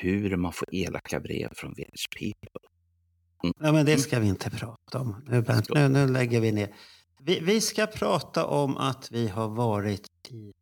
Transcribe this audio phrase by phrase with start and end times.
[0.00, 2.60] Hur man får elaka brev från Village People.
[3.66, 5.24] Ja, men det ska vi inte prata om.
[5.28, 5.44] Nu,
[5.74, 6.74] nu, nu lägger vi ner.
[7.22, 10.52] Vi, vi ska prata om att vi har varit i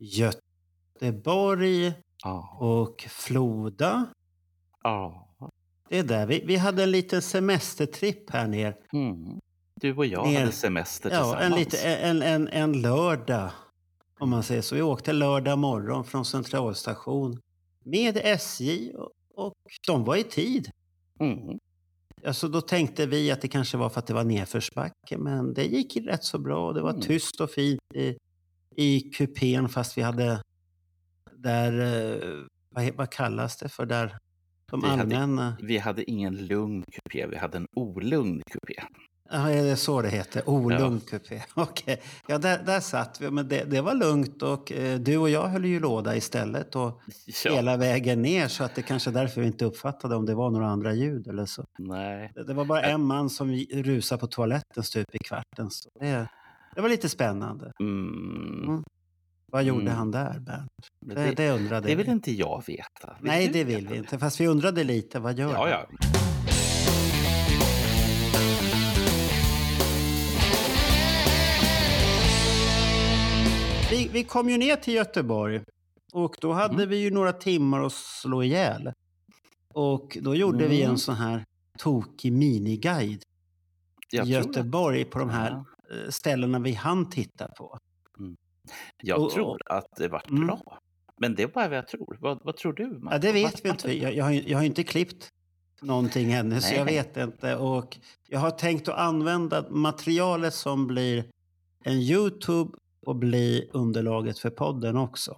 [0.00, 1.92] Göteborg
[2.24, 4.06] Ja, och Floda.
[4.82, 5.24] ja.
[5.90, 6.26] Det är där.
[6.26, 8.76] Vi, vi hade en liten semestertripp här ner.
[8.92, 9.40] Mm.
[9.74, 11.52] Du och jag Ner- hade semester Ja, tillsammans.
[11.52, 13.50] en, lite, en, en, en lördag.
[14.18, 14.74] Om man säger så.
[14.74, 17.40] Vi åkte lördag morgon från centralstation
[17.90, 18.92] med SJ
[19.34, 19.52] och,
[19.86, 20.70] de var i tid.
[21.20, 21.58] Mm.
[22.26, 25.64] Alltså då tänkte vi att det kanske var för att det var nedförsbacke, men det
[25.64, 26.72] gick rätt så bra.
[26.72, 27.02] Det var Mm.
[27.02, 28.16] tyst och fint i,
[28.76, 30.42] i kupén fast vi hade
[31.36, 34.18] där, eh, vad, vad kallas det för där?
[34.70, 38.82] De Vi hade- allmänna, Vi hade ingen lugn kupé, vi hade en olugn kupé.
[39.30, 40.48] Ja är det så det heter?
[40.48, 41.42] Olugn kupé.
[41.54, 43.30] Okej, ja där, där satt vi.
[43.30, 47.00] Men det, det var lugnt och eh, du och jag höll ju låda istället och
[47.44, 50.34] Ja, hela vägen ner så att det kanske är därför vi inte uppfattade om det
[50.34, 51.64] var några andra ljud eller så.
[51.78, 52.32] nej.
[52.34, 55.70] Det, det var bara en man som rusade på toaletten stup i kvarten.
[55.70, 56.28] Så det,
[56.74, 57.72] det var lite spännande.
[57.80, 58.64] Mm.
[58.68, 58.84] Mm.
[59.52, 59.94] Vad gjorde Mm.
[59.96, 60.68] han där, Bernt?
[61.06, 62.12] Det, Det, det undrade det vill vi.
[62.12, 63.16] inte jag veta.
[63.20, 64.18] Vill Nej, det vill vi inte.
[64.18, 65.70] Fast vi undrade lite, vad gör Ja, han?
[65.70, 66.17] ja.
[73.90, 75.60] Vi, vi kom ju ner till Göteborg.
[76.12, 76.88] Och då hade Mm.
[76.88, 78.92] vi ju några timmar att slå ihjäl.
[79.74, 80.90] Och då gjorde vi Mm.
[80.90, 81.44] en sån här
[81.78, 83.22] tokig miniguide
[84.12, 85.64] i Göteborg på de här Ja.
[85.96, 87.78] eh, ställena vi hann titta på.
[89.02, 90.46] Jag Och- tror att det vart Mm.
[90.46, 90.78] bra.
[91.20, 92.18] Men det är bara vad jag tror.
[92.20, 92.86] Vad, vad tror du?
[92.86, 93.08] Marco?
[93.14, 93.98] Ja, det vet vi inte.
[93.98, 95.28] Jag, jag, har, jag har inte klippt
[95.82, 97.56] någonting ännu, så jag vet inte.
[97.56, 101.24] Och jag har tänkt att använda materialet som blir
[101.84, 102.70] en YouTube
[103.06, 105.36] och bli underlaget för podden också.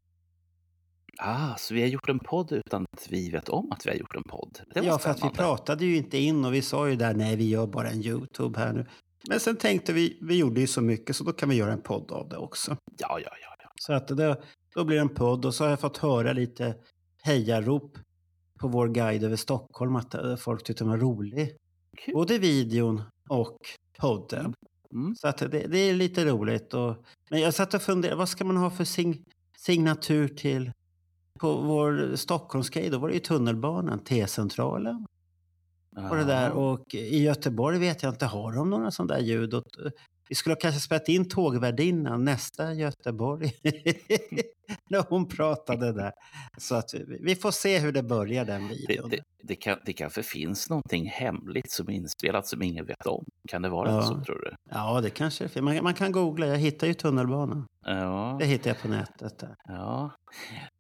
[1.19, 3.97] Ah, så vi har gjort en podd utan att vi vet om att vi har
[3.97, 4.61] gjort en podd.
[4.75, 5.39] Ja, för att vi spännande.
[5.39, 8.59] pratade ju inte in och vi sa ju där, nej, vi gör bara en YouTube
[8.59, 8.87] här nu.
[9.29, 11.83] Men sen tänkte vi, vi gjorde ju så mycket så då kan vi göra en
[11.83, 12.77] podd av det också.
[12.99, 13.57] Ja, ja, ja.
[13.63, 13.71] ja.
[13.81, 14.41] Så att det,
[14.75, 16.75] då blir det en podd och så har jag fått höra lite
[17.23, 17.99] hejarop
[18.61, 21.57] på vår guide över Stockholm att eh, folk tyckte den var rolig.
[22.05, 22.15] Kul.
[22.15, 23.59] Både videon och
[23.99, 24.55] podden.
[24.93, 25.15] Mm.
[25.15, 26.75] Så att det, det är lite roligt.
[26.75, 26.97] Och,
[27.31, 29.25] men jag satt och funderade, vad ska man ha för sign,
[29.57, 30.73] signatur till
[31.39, 32.91] på vår Stockholmsgrej?
[32.91, 35.07] Då var det ju tunnelbanan, T-centralen
[36.11, 36.51] och det där.
[36.51, 39.55] Och i Göteborg vet jag inte, har de några sådana där ljud?
[39.55, 39.61] Eh,
[40.31, 43.53] vi skulle kanske spelat in tågvärdinnan nästa Göteborg.
[44.91, 46.13] När hon pratade där.
[46.59, 49.11] Så att vi, får se hur det börjar den Det, videon.
[49.11, 53.25] det, det, kan, det kanske finns någonting hemligt som är inspelat som ingen vet om.
[53.49, 54.03] Kan det vara Ja.
[54.03, 54.55] så, tror du?
[54.71, 55.63] Ja, det kanske det.
[55.63, 57.67] Man, man kan googla, jag hittar ju tunnelbanan.
[57.87, 58.37] Ja.
[58.41, 59.39] Det hittar jag på nätet.
[59.39, 59.55] Där.
[59.65, 60.11] Ja,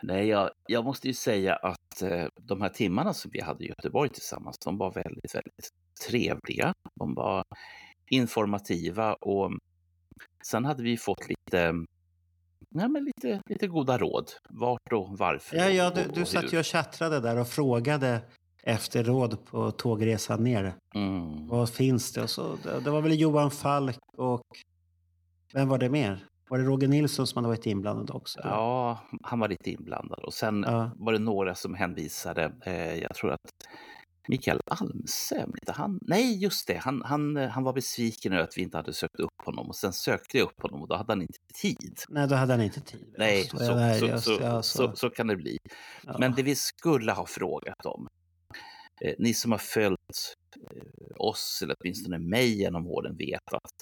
[0.02, 3.68] nej, jag, jag måste ju säga att eh, de här timmarna som vi hade i
[3.68, 5.68] Göteborg tillsammans, de var väldigt, väldigt
[6.08, 6.72] trevliga.
[7.00, 7.44] De var
[8.10, 9.52] informativa och
[10.46, 11.74] sen hade vi fått lite,
[12.68, 14.30] ja, men lite, lite goda råd.
[14.48, 15.56] Vart och varför.
[15.56, 18.20] Ja, ja, och, du, och du satt ju och tjattrade där och frågade
[18.62, 20.74] efter råd på tågresan ner.
[20.94, 21.46] Mm.
[21.46, 22.22] Vad finns det?
[22.22, 24.40] Och så, det, det var väl Johan Falk och
[25.54, 26.26] vem var det mer?
[26.50, 28.40] Var det Roger Nilsson som hade varit inblandad också?
[28.40, 28.50] eller?
[28.50, 30.18] Ja, han var lite inblandad.
[30.18, 30.90] Och sen Ja.
[30.96, 33.40] var det några som hänvisade, eh, jag tror att
[34.30, 35.98] Mikael Almsem, inte han?
[36.02, 36.76] Nej, just det.
[36.76, 39.92] Han, han, han var besviken över att vi inte hade sökt upp honom och sen
[39.92, 42.00] sökte jag upp honom och då hade han inte tid.
[42.08, 43.14] Nej, då hade han inte tid.
[43.18, 45.58] Nej, så, så, just så, ja, så, så kan det bli.
[46.06, 46.16] ja.
[46.18, 48.08] Men det vi skulle ha frågat om,
[49.00, 50.34] eh, ni som har följt
[50.70, 53.72] eh, oss, eller åtminstone mig genom åren, vet att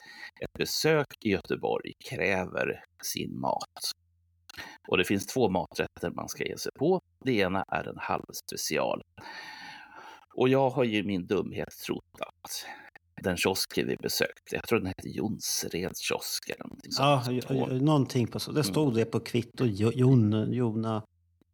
[0.41, 3.93] ett besök i Göteborg kräver sin mat.
[4.89, 7.01] Och det finns två maträtter man ska ge sig på.
[7.25, 9.03] Det ena är en halvspecial.
[10.39, 12.65] Och jag har ju min dumhet trott att
[13.23, 17.47] den kiosken vi besökte, jag tror den hette Jonsereds kiosk eller någonting Ja, sånt.
[17.51, 18.53] jo- någonting på så.
[18.53, 19.65] Det stod det på kvitto.
[19.67, 21.03] Jo- Jon, Jona,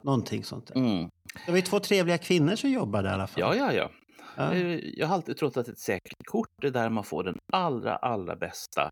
[0.02, 0.70] någonting sånt.
[0.74, 1.08] Mm.
[1.46, 3.40] Det var ju två trevliga kvinnor som jobbade i alla fall.
[3.40, 3.90] Ja, ja, ja.
[4.36, 4.52] Ja.
[4.54, 7.96] Eh, Jag har alltid trott att ett säkert kort är där man får den allra,
[7.96, 8.90] allra bästa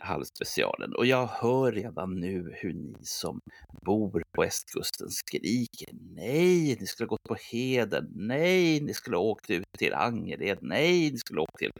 [0.00, 0.94] halvspecialen.
[0.94, 3.40] Och jag hör redan nu hur ni som
[3.84, 9.24] bor på västkusten skriker nej, ni skulle ha gått på Heden, nej, ni skulle ha
[9.24, 11.70] åkt ut till Angered, nej, ni skulle ha åkt till...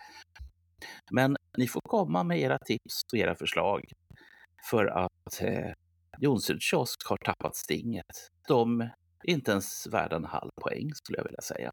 [1.11, 3.85] Men ni får komma med era tips och era förslag
[4.71, 5.73] för att eh,
[6.19, 8.31] Jonsered kiosk har tappat stinget.
[8.49, 8.91] De är
[9.25, 11.73] inte ens värda en halv poäng skulle jag vilja säga.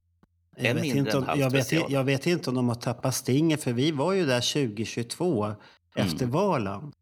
[0.60, 3.74] Jag vet, inte om, jag, vet, jag vet inte om de har tappat stinget, för
[3.74, 5.56] vi var ju där 2022
[5.98, 6.32] efter Mm.
[6.32, 6.94] Valand.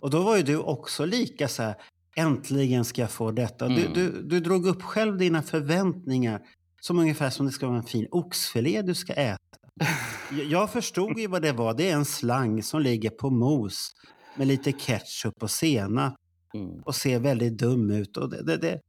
[0.00, 1.74] Och då var ju du också lika så här,
[2.16, 3.68] äntligen ska jag få detta.
[3.68, 3.92] Du, Mm.
[3.92, 6.40] du, du drog upp själv dina förväntningar
[6.80, 9.38] som ungefär som det ska vara en fin oxfilé du ska äta.
[10.30, 11.74] Jag- Jag förstod ju vad det var.
[11.74, 13.92] Det är en slang som ligger på mos
[14.36, 16.14] med lite ketchup och senap
[16.54, 16.82] Mm.
[16.82, 18.16] och ser väldigt dum ut.
[18.16, 18.80] Och det, det, det,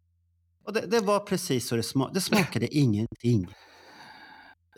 [0.66, 2.14] och det, det var precis så det smakade.
[2.14, 3.48] Det smakade ingenting.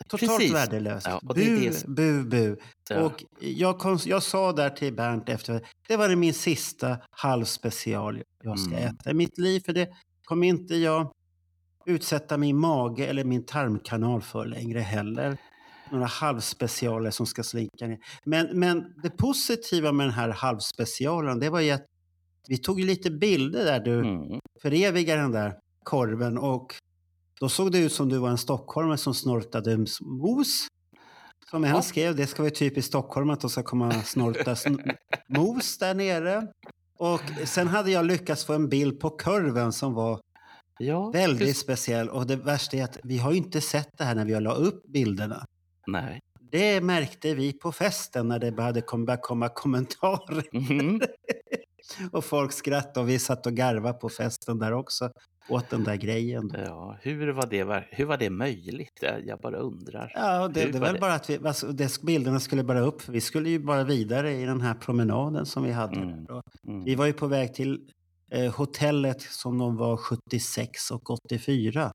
[0.08, 0.54] Totalt Precis.
[0.54, 1.06] värdelöst.
[1.06, 2.56] Ja, och bu, det som- bu, bu.
[2.90, 3.00] Ja.
[3.02, 8.76] Och jag, jag sa där till Bernt efter, det var min sista halvspecial jag ska
[8.76, 8.84] Mm.
[8.94, 9.60] äta i mitt liv.
[9.66, 9.88] För det
[10.24, 11.12] kommer inte jag
[11.86, 15.36] utsätta min mage eller min tarmkanal för längre heller.
[15.90, 17.98] Några halvspecialer som ska slinka ner.
[18.24, 21.84] Men, men det positiva med den här halvspecialen, det var ju att
[22.48, 24.40] vi tog lite bilder där du Mm.
[24.62, 25.54] förevigar den där
[25.84, 26.74] korven och
[27.40, 30.66] då såg det ut som du var en stockholmare som snortade mos.
[31.50, 31.82] Som Ja.
[31.82, 34.94] skrev, det ska vara typiskt Stockholm att de ska komma och snorta sn-
[35.28, 36.46] mos där nere.
[36.98, 40.20] Och sen hade jag lyckats få en bild på kurven som var
[40.78, 41.58] Ja, väldigt precis.
[41.62, 42.08] speciell.
[42.08, 44.52] Och det värsta är att vi har ju inte sett det här när vi la
[44.54, 45.44] upp bilderna.
[45.86, 46.20] Nej.
[46.50, 50.44] Det märkte vi på festen när det började kom- började komma kommentarer.
[50.52, 51.00] Mhm.
[52.12, 55.10] Och folk skrattade och vi satt och garvade på festen där också.
[55.48, 56.52] Åt den där grejen.
[56.66, 59.02] Ja, hur var det, hur var det möjligt?
[59.26, 60.12] Jag, bara undrar.
[60.14, 61.00] Ja, det, Hur det var var det?
[61.00, 63.02] bara att vi, alltså, det, bilderna skulle bara upp.
[63.02, 65.96] för Vi skulle ju bara vidare i den här promenaden som vi hade.
[66.00, 66.26] Mm.
[66.68, 66.84] Mm.
[66.84, 67.80] Vi var ju på väg till
[68.30, 71.92] eh, hotellet som de var 76 och 84.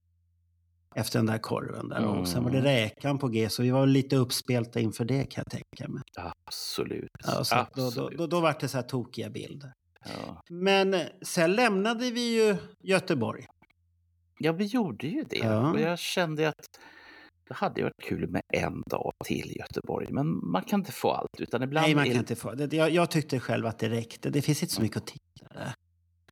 [0.96, 2.06] Efter den där korven där.
[2.06, 2.72] Och sen var det Mm.
[2.72, 6.04] räkan på G, så vi var lite uppspelta inför det kan jag tänka mig.
[6.48, 7.12] Absolut.
[7.26, 8.18] Ja, så att då, då, Absolut.
[8.18, 9.74] då, då var det så här tokiga bilder.
[10.06, 10.42] Ja.
[10.50, 13.46] Men eh, sen lämnade vi ju Göteborg.
[14.40, 15.38] ja, vi gjorde ju det.
[15.38, 15.72] Ja.
[15.72, 16.66] Och jag kände att
[17.48, 20.08] det hade varit kul med en dag till i Göteborg.
[20.12, 21.40] Men man kan inte få allt.
[21.40, 22.74] Utan ibland Nej, man är kan det- inte få det.
[22.74, 24.30] Jag, jag tyckte själv att det räckte.
[24.30, 25.74] Det finns inte så mycket att titta där.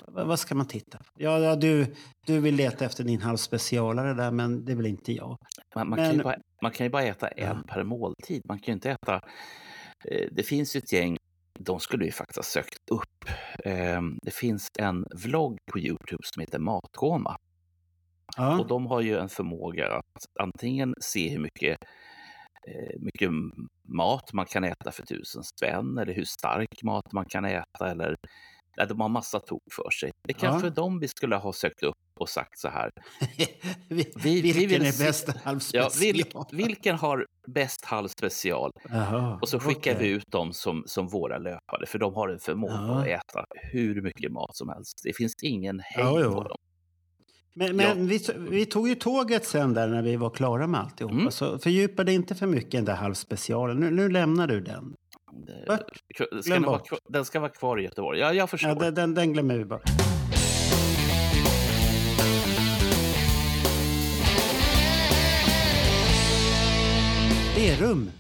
[0.08, 1.04] Vad, ska man titta på?
[1.18, 1.96] Ja, ja, du,
[2.28, 5.38] du vill leta efter din halvspecialare där, men det vill inte jag.
[5.76, 7.64] Man, man, kan ju Men- bara, man kan ju bara äta en Ja.
[7.74, 8.42] per måltid.
[8.48, 9.16] Man kan ju inte äta...
[10.06, 11.18] Eh, det finns ju ett gäng,
[11.60, 13.30] de skulle vi faktiskt ha sökt upp.
[13.66, 17.38] Eh, det finns en vlogg på Youtube som heter Matkoma.
[18.38, 18.60] Ja.
[18.60, 21.78] Och de har ju en förmåga att antingen se hur mycket,
[22.68, 23.30] eh, mycket
[23.88, 27.92] mat man kan äta för tusen spänn eller hur stark mat man kan äta.
[27.92, 28.16] Eller,
[28.90, 30.12] de har massa tok för sig.
[30.28, 30.52] Det är Ja.
[30.52, 32.90] kanske dem vi skulle ha sökt upp och sagt så här.
[33.90, 35.92] Vi- vi Vilken vill är bäst Ja, halvspecial?
[36.00, 38.72] vil, vilken har bäst halvspecial?
[38.90, 40.08] Jaha, Och så skickar okej.
[40.08, 43.00] vi ut dem som, som våra löpare, för de har en förmåga Ja.
[43.02, 45.02] att äta hur mycket mat som helst.
[45.04, 46.32] Det finns ingen Ja, jo.
[46.34, 46.58] på dem.
[47.56, 48.20] Men, men vi,
[48.50, 51.16] vi tog ju tåget sen där när vi var klara med alltihopa.
[51.16, 51.32] Mm.
[51.32, 53.78] Så fördjupa dig inte för mycket den där halvspecialen.
[53.78, 54.94] Nu, nu lämnar du den.
[56.44, 58.20] Ska den, vara den ska vara kvar i Göteborg.
[58.20, 58.70] Ja, jag förstår.
[58.70, 59.82] Ja, den, den, den glömmer vi bara.
[67.62, 68.12] Lerum?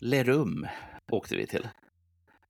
[0.00, 0.66] Lerum
[1.12, 1.68] åkte vi till.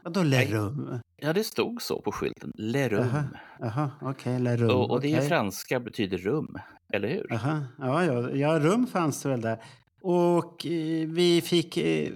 [0.03, 1.01] Vadå Lerum?
[1.17, 2.53] Ja, det stod så på skylten.
[2.55, 3.07] Lerum.
[3.07, 3.25] Jaha,
[3.61, 4.71] Jaha, okej, Lerum.
[4.71, 5.29] Och, och det är okej.
[5.29, 6.59] franska betyder rum,
[6.93, 7.27] eller hur?
[7.31, 9.63] Jaha, ja, ja, ja, rum fanns det väl där.
[10.03, 11.77] Och eh, vi fick...
[11.77, 12.13] Eh,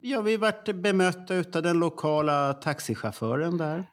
[0.00, 3.89] ja, vi vart bemötta utav den lokala taxichauffören där.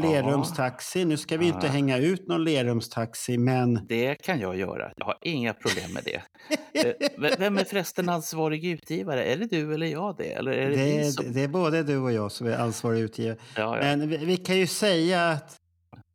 [0.00, 1.04] Lerums taxi.
[1.04, 3.86] Nu ska vi inte hänga ut någon Lerums taxi, men...
[3.88, 4.92] Det kan jag göra.
[4.96, 6.22] Jag har inga problem med det.
[6.72, 9.24] Eh, Vem är förresten ansvarig utgivare?
[9.24, 10.32] Är det du eller jag det?
[10.32, 11.32] Eller är det, Det, är- som...
[11.32, 13.36] det är både du och jag som är ansvariga utgivare.
[13.56, 13.82] Ja, ja.
[13.82, 15.56] Men vi, vi kan ju säga att,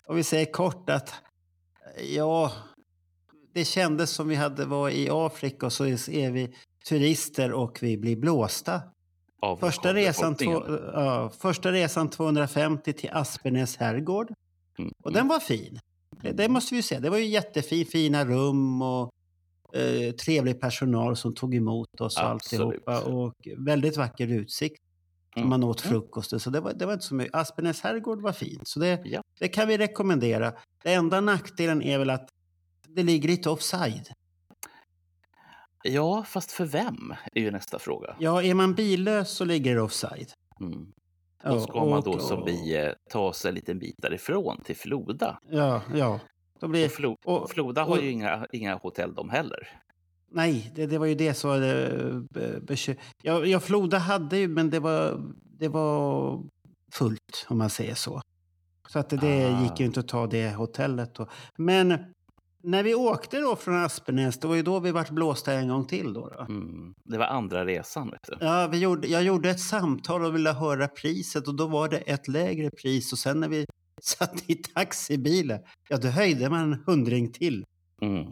[0.07, 1.13] om vi säger kort att,
[2.15, 2.51] ja,
[3.53, 6.55] det kändes som vi hade varit i Afrika och så är vi
[6.89, 8.81] turister och vi blir blåsta.
[9.43, 14.33] Av Första resan, två, ja, första resan 250 till Aspenäs herrgård.
[14.79, 15.79] Mm, Och den var fin.
[16.21, 16.99] Det, det måste vi ju säga.
[16.99, 19.11] Det var ju jättefin, fina rum och
[19.73, 22.99] eh, trevlig personal som tog emot oss och alltihopa.
[23.03, 24.81] Och väldigt vacker utsikt.
[25.35, 25.49] Mm.
[25.49, 26.41] Man åt frukost.
[26.41, 27.35] Så det var, det var inte så mycket.
[27.35, 28.67] Aspenäs herrgård var fint.
[28.67, 29.21] Så det, Ja.
[29.39, 30.53] det kan vi rekommendera.
[30.83, 32.29] Det enda nackdelen är väl att
[32.87, 34.09] det ligger lite offside.
[35.83, 37.13] Ja, fast för vem?
[37.33, 38.15] är ju nästa fråga.
[38.19, 40.31] Ja, är man billös så ligger det offside.
[40.61, 40.87] Mm.
[41.43, 44.75] Då ska man då och- som vi eh, ta sig en liten bit därifrån till
[44.75, 45.39] Floda.
[45.49, 46.19] Ja, ja.
[46.59, 49.67] Då blir, Och Flo, och- Floda har ju inga, inga hotell de heller.
[50.31, 54.37] nej, det, det var ju det som var det, be- bekym- ja, ja, Floda hade
[54.37, 55.21] ju, men det var,
[55.59, 56.39] det var
[56.91, 58.21] fullt om man säger så.
[58.89, 59.63] Så att det Ah.
[59.63, 61.27] gick ju inte att ta det hotellet då.
[61.57, 61.97] Men
[62.63, 65.85] när vi åkte då från Aspenäs, det var ju då vi vart blåsta en gång
[65.85, 66.29] till då.
[66.29, 66.39] då.
[66.39, 66.93] Mm.
[67.03, 68.09] Det var andra resan.
[68.09, 68.45] Vet du.
[68.45, 71.97] Ja, vi gjorde, jag gjorde ett samtal och ville höra priset och då var det
[71.97, 73.65] ett lägre pris och sen när vi
[74.01, 77.65] satt i taxibilen, ja då höjde man en hundring till.
[78.01, 78.25] Mm.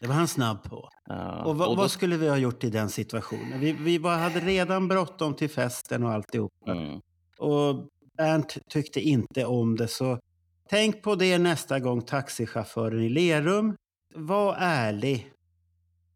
[0.00, 0.88] Det var han snabb på.
[1.06, 3.60] Ja, Och, vad, och då- vad skulle vi ha gjort i den situationen?
[3.60, 6.52] Vi, vi bara hade redan bråttom till festen och alltihop.
[6.66, 7.00] mm.
[7.38, 10.18] Och Bernt tyckte inte om det så
[10.70, 13.76] tänk på det nästa gång taxichauffören i Lerum.
[14.14, 15.30] Var ärlig.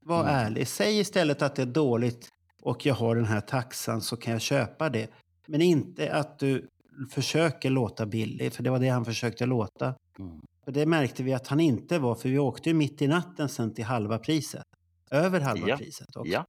[0.01, 0.35] Var Mm.
[0.35, 0.69] ärlig.
[0.69, 2.29] Säg istället att det är dåligt
[2.63, 5.11] och jag har den här taxan så kan jag köpa det.
[5.47, 6.69] Men inte att du
[7.11, 9.95] försöker låta billig, för det var det han försökte låta.
[10.19, 10.41] Mm.
[10.65, 13.49] För det märkte vi att han inte var, för vi åkte ju mitt i natten
[13.49, 14.63] sen till halva priset.
[15.11, 15.77] Över halva Ja.
[15.77, 16.33] priset också.
[16.33, 16.45] Ja,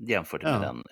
[0.00, 0.50] jämfört Ja.
[0.50, 0.82] med den.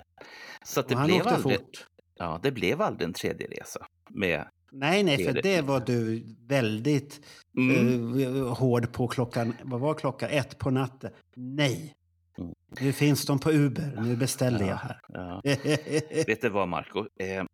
[0.65, 1.87] Så det blev, aldrig, fort.
[2.15, 3.87] ja, det blev aldrig en tredje resa.
[4.11, 5.63] Med, Nej, nej, för det.
[5.63, 7.21] var du väldigt
[7.57, 8.21] mm.
[8.21, 9.55] eh, hård på klockan.
[9.63, 10.31] Vad var klockan?
[10.31, 11.11] Ett på natten?
[11.35, 11.95] Nej.
[12.39, 12.55] Mm.
[12.81, 14.01] Nu finns de på Uber.
[14.03, 14.67] Nu beställer Ja.
[14.67, 15.01] jag här.
[15.09, 15.43] ja.
[16.27, 16.99] Vet du vad, Marco?
[17.21, 17.45] Eh,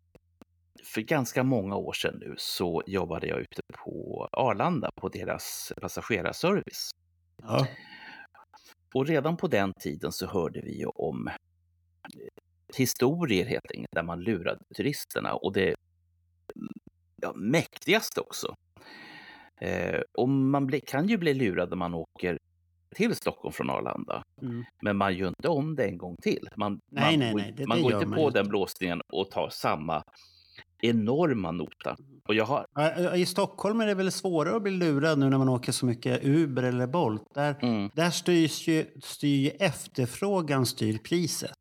[0.83, 6.91] för ganska många år sedan nu så jobbade jag ute på Arlanda på deras passagerarservice.
[7.41, 7.67] ja.
[8.93, 11.33] Och redan på den tiden så hörde vi ju om eh,
[12.77, 15.33] historier helt enkelt, där man lurade turisterna.
[15.33, 15.75] Och det
[17.25, 18.55] ja, mäktigaste också.
[19.61, 22.37] Eh, och man bli, kan ju bli lurad när man åker
[22.95, 24.23] till Stockholm från Arlanda.
[24.41, 24.63] Mm.
[24.81, 26.49] Men man gör inte om det en gång till.
[26.57, 28.39] Man, Nej, man, nej, går- nej, det- man det går inte man på ju den
[28.41, 28.49] inte.
[28.49, 30.03] blåsningen och tar samma
[30.81, 31.95] enorma nota.
[32.27, 32.65] Och jag har...
[33.15, 36.23] I Stockholm är det väl svårare att bli lurad nu när man åker så mycket
[36.25, 37.23] Uber eller Bolt.
[37.35, 41.54] Där, Mm, där styrs ju, styr ju efterfrågan styr priset.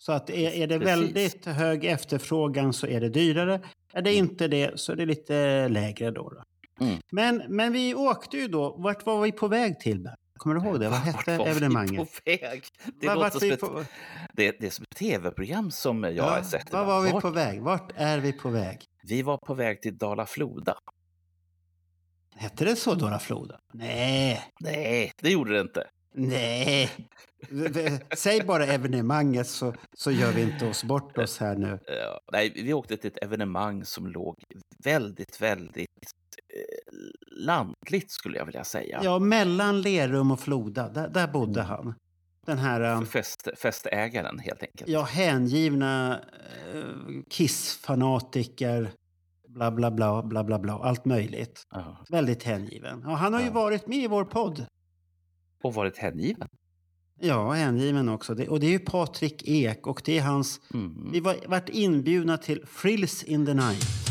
[0.00, 0.96] Så att är, är det Precis.
[0.96, 3.60] väldigt hög efterfrågan så är det dyrare.
[3.92, 6.30] Är det inte det så är det lite lägre då.
[6.30, 6.42] då.
[6.84, 7.00] Mm.
[7.12, 8.76] Men, men vi åkte ju då.
[8.78, 10.10] Vart var vi på väg till?
[10.36, 10.88] Kommer du ihåg det?
[10.88, 11.98] Vad hette var vi evenemanget?
[11.98, 12.62] på väg?
[13.00, 13.84] Det, Var- låter vart som vi ett, på,
[14.32, 16.72] det, det är som ett tv-program som jag har sett.
[16.72, 17.62] Var var vi Vart- på väg?
[17.62, 18.84] Vart är vi på väg?
[19.02, 20.74] Vi var på väg till Dala-Floda.
[22.36, 23.58] Hette det så, Dora Floda?
[23.72, 25.84] Nej, Nej, det gjorde det inte.
[26.14, 26.90] Nej.
[28.16, 31.78] Säg bara evenemanget så, så gör vi inte oss bort oss här nu.
[31.86, 34.36] Ja, nej, vi åkte till ett evenemang som låg
[34.84, 35.88] väldigt, väldigt
[36.54, 36.94] eh,
[37.46, 39.00] lantligt skulle jag vilja säga.
[39.04, 41.70] Ja, mellan Lerum och Floda, där, där bodde Mm.
[41.70, 41.94] han.
[42.46, 44.90] Den här um, fest, festägaren helt enkelt.
[44.90, 46.20] ja, hängivna
[46.74, 48.88] uh, Kiss-fanatiker,
[49.48, 51.62] bla bla bla, bla bla bla, allt möjligt.
[51.70, 52.04] Ja.
[52.10, 53.02] Väldigt hängiven.
[53.04, 53.52] Ja, han har ju Ja.
[53.52, 54.66] varit med i vår podd.
[55.62, 56.48] Och varit hängiven.
[57.20, 58.34] Ja, hängiven också.
[58.34, 60.60] Det, och det är ju Patrik Ek och det är hans...
[60.74, 61.10] Mm.
[61.12, 64.07] Vi var, vart inbjudna till Frills in the Night.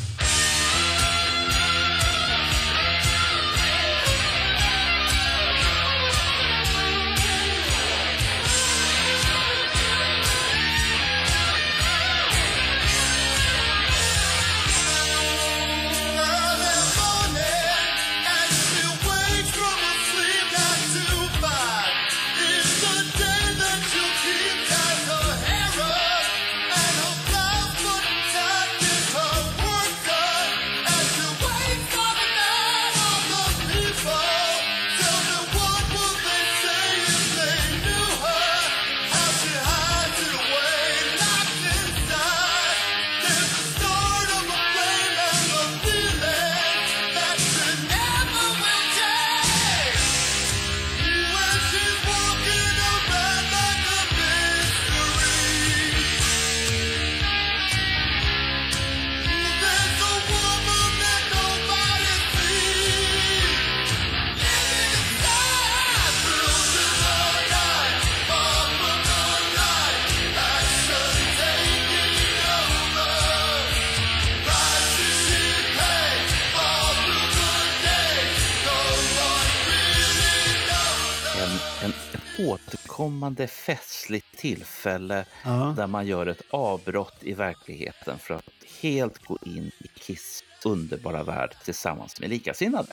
[83.37, 85.73] Återkommande festligt tillfälle Ja.
[85.77, 88.49] där man gör ett avbrott i verkligheten för att
[88.81, 92.87] helt gå in i Kiss underbara värld tillsammans med likasinnade.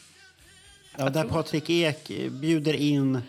[0.98, 3.20] Ja, där Patrik Ek eh, bjuder in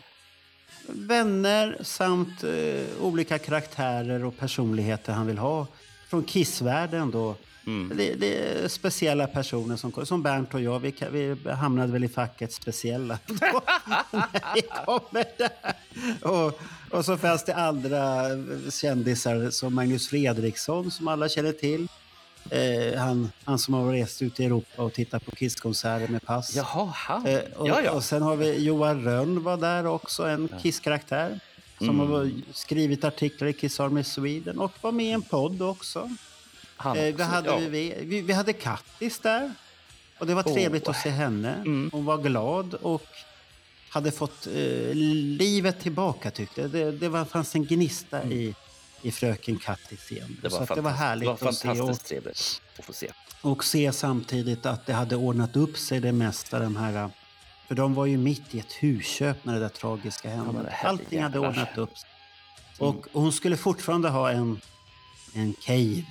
[0.88, 5.68] vänner samt eh, olika karaktärer och personligheter han vill ha
[6.10, 7.36] från Kissvärlden då
[7.68, 7.98] Mm.
[7.98, 10.06] Det, det är speciella personer som.
[10.06, 13.20] Som Bernt och jag, vi, vi hamnade väl i facket speciella.
[13.26, 13.36] då,
[14.12, 15.74] när vi kommer där.
[16.22, 16.60] Och,
[16.92, 18.22] och så fanns det andra
[18.72, 21.88] kändisar som Magnus Fredriksson som alla känner till.
[22.50, 26.56] Eh, han, han som har rest ut i Europa och tittat på Kisskonserter med pass.
[26.56, 27.26] Jaha, han.
[27.26, 27.92] Eh, och, ja, ja.
[27.92, 31.40] och sen har vi Johan Rönn var där också, en Kiss-karaktär.
[31.78, 32.12] Som Mm.
[32.12, 36.10] har skrivit artiklar i Kiss Army Sweden och var med i en podd också.
[36.76, 37.58] Han Eh, vi, också, hade, ja.
[37.58, 39.54] vi, vi, vi hade Kattis där.
[40.20, 41.54] Och det var trevligt att se henne.
[41.54, 41.90] Mm.
[41.94, 43.08] Hon var glad och
[43.90, 44.54] hade fått eh,
[44.94, 46.70] livet tillbaka tyckte jag.
[46.70, 48.56] Det, det var, fanns en gnista i,
[49.02, 50.26] i fröken Kattis igen.
[50.26, 50.38] Mm.
[50.42, 51.70] Det Så var, att det var härligt det var att se.
[51.70, 53.12] Och, fantastiskt trevligt att få se.
[53.42, 56.60] och se samtidigt att det hade ordnat upp sig det mesta.
[56.60, 57.10] De här,
[57.68, 60.70] för de var ju mitt i ett husköp när det där tragiska hände.
[60.70, 62.10] herregud, Allting hade ordnat upp sig.
[62.80, 62.90] Mm.
[62.90, 64.62] Och hon skulle fortfarande ha en,
[65.34, 66.06] en cave.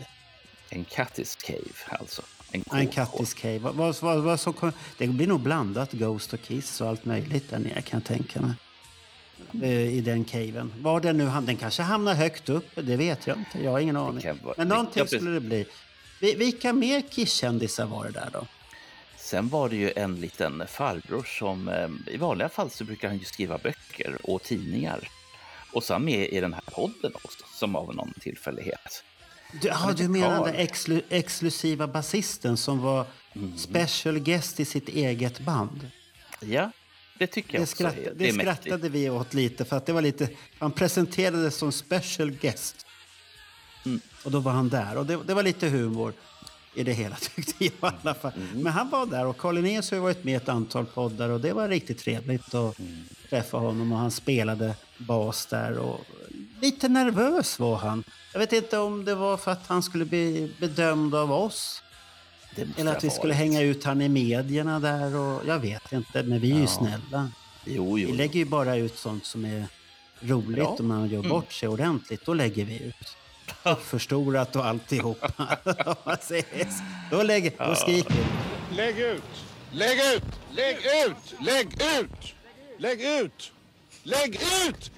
[0.75, 2.23] En Kattis Cave, alltså.
[2.53, 2.95] En, En KK.
[2.95, 3.59] Kattis cave.
[3.59, 7.59] Vad, vad, vad, som det blir nog blandat Ghost och Kiss och allt möjligt där
[7.59, 8.53] nere kan jag tänka mig.
[9.63, 10.73] Eh, I den caven.
[10.81, 13.65] Var den nu Den kanske hamnar högt upp, det vet jag inte.
[13.65, 14.25] Jag har ingen aning.
[14.43, 15.67] vara- Men någonting skulle det bli.
[16.21, 18.47] Vi- Vilka mer Kiss-kändisar var det där då?
[19.17, 23.19] Sen var det ju en liten farbror som eh, i vanliga fall så brukar han
[23.19, 25.09] ju skriva böcker och tidningar.
[25.73, 29.05] Och så är han med i den här podden också, som av någon tillfällighet.
[29.63, 30.61] Du, lite du menar den Karl.
[30.63, 33.07] exklu, exklusiva basisten som var
[33.37, 33.59] Mm.
[33.59, 35.91] special guest i sitt eget band?
[36.41, 36.71] Ja,
[37.19, 38.61] det tycker jag Det, också skratt, är, det, det mäktigt.
[38.63, 40.29] skrattade vi åt lite för att det var lite...
[40.59, 42.87] Han presenterades som special guest.
[43.87, 44.01] Mm.
[44.25, 46.13] Och då var han där och det, det var lite humor
[46.75, 48.33] i det hela tyckte jag i alla fall.
[48.37, 48.63] Mm.
[48.63, 51.41] Men han var där och Carl Linnaeus har varit med i ett antal poddar och
[51.41, 53.05] det var riktigt trevligt att Mm.
[53.31, 56.01] träffa honom och han spelade bas där och
[56.61, 58.05] lite nervös var han.
[58.35, 61.83] Jag vet inte om det var för att han skulle bli bedömd av oss
[62.77, 63.37] eller att vi skulle varit.
[63.39, 66.67] hänga ut han i medierna där och jag vet inte, men vi är ju Ja.
[66.67, 67.31] snälla.
[67.65, 68.15] Jo, Vi jo.
[68.15, 69.65] lägger ju bara ut sånt som är
[70.21, 70.67] roligt Ja.
[70.69, 71.29] och man gör Mm.
[71.31, 72.25] bort sig ordentligt.
[72.27, 73.17] Då lägger vi ut.
[73.85, 75.59] Förstorat och alltihopa.
[76.05, 76.17] Om
[77.11, 78.15] då, lägger, då skriker
[78.71, 78.77] vi.
[78.77, 79.23] Lägg ut!
[79.73, 80.23] Lägg ut!
[80.51, 81.35] Lägg ut!
[81.41, 81.67] Lägg
[82.01, 82.35] ut!
[82.79, 83.53] Lägg ut!
[84.03, 84.35] Lägg
[84.69, 84.91] ut!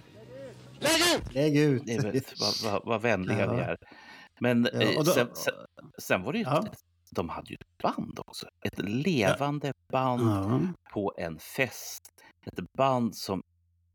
[0.80, 1.86] Lägg ut!
[1.86, 2.34] Lägg ut.
[2.40, 3.52] Vad, vad, vad vänliga Ja.
[3.54, 3.76] vi är.
[4.40, 5.54] Men Ja, eh, då- sen, sen,
[5.98, 6.44] sen var det ju...
[6.44, 6.64] Ja.
[7.10, 8.46] De hade ju ett band också.
[8.64, 10.60] Ett levande band Ja.
[10.92, 12.02] på en fest.
[12.46, 13.42] Ett band som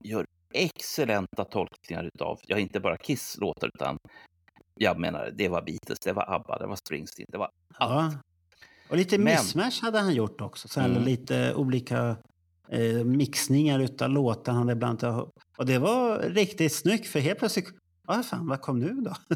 [0.04, 3.98] gör excellenta tolkningar utav, ja inte bara Kiss-låtar utan
[4.76, 8.13] jag menar, det var Beatles, det var ABBA, det var Springsteen, det var allt.
[8.13, 8.22] Ja.
[8.89, 10.67] Och lite Men- mismatch hade han gjort också.
[10.67, 11.04] Så Mm.
[11.04, 12.17] Lite olika
[12.70, 15.34] eh, mixningar utav låtar han hade blandat ihop.
[15.62, 17.69] Och det var riktigt snyggt för helt plötsligt,
[18.08, 19.15] ja fan vad kom nu då?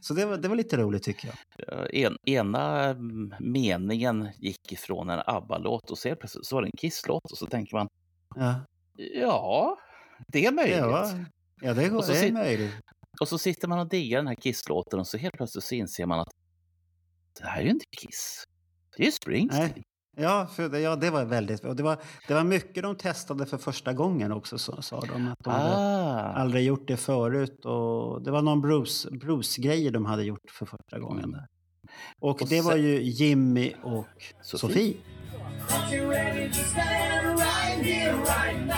[0.00, 1.68] så det, var, det var lite roligt tycker jag.
[1.92, 6.68] Eh, En, ena mm, meningen gick ifrån en ABBA-låt och så plötsligt så var det
[6.68, 7.88] en Kiss-låt och så tänker man,
[8.34, 8.54] Ja,
[9.14, 9.78] ja,
[10.28, 10.76] det är möjligt.
[10.76, 11.10] ja,
[11.60, 12.74] ja det, går, det är möjligt.
[13.20, 16.06] Och så sitter man och diggar den här Kiss-låten och så helt plötsligt så inser
[16.06, 16.30] man att
[17.40, 18.44] det här är ju inte Kiss.
[18.96, 19.70] Det är ju Springsteen.
[19.74, 19.84] Nej.
[20.20, 21.64] Ja, för det, ja, det var väldigt...
[21.64, 21.96] Och det, var,
[22.28, 25.28] det var mycket de testade för första gången också, så, sa de.
[25.28, 27.64] Att de hade Ah, aldrig gjort det förut.
[27.64, 31.30] Och det var någon Bruce- Bruce-grejer de hade gjort för första gången.
[31.32, 31.46] Där.
[32.20, 34.06] Och, Och det var sen- ju Jimmy och
[34.42, 34.58] Sofie.
[34.68, 34.94] Sofie.
[35.68, 36.56] Right
[37.84, 38.68] here, right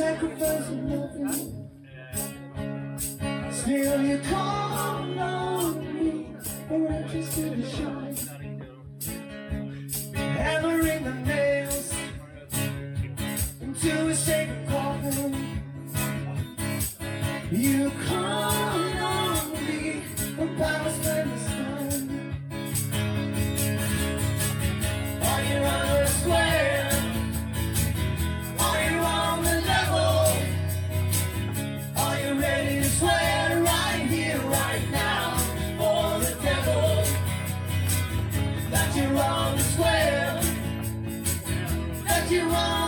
[0.00, 1.68] sacrificing nothing.
[3.52, 6.26] Still, you call on me,
[6.70, 8.16] righteous to the shine
[10.38, 11.92] hammering the nails
[13.60, 15.32] into a sacred coffin.
[17.50, 20.02] You call on me
[20.38, 21.09] about to spend
[39.00, 40.40] you're on the square,
[42.06, 42.79] that you're on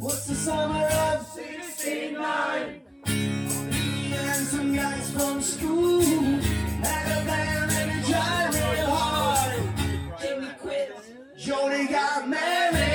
[0.00, 2.80] What's the summer of 69?
[3.70, 6.02] Me and some guys from school
[6.82, 9.62] had a band and tried real hard.
[10.40, 10.90] We quit.
[11.36, 12.89] Jody got married.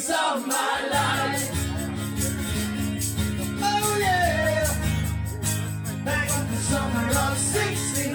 [0.00, 1.50] Days of my life.
[3.62, 4.68] Oh yeah,
[6.04, 8.10] back in the summer of '69.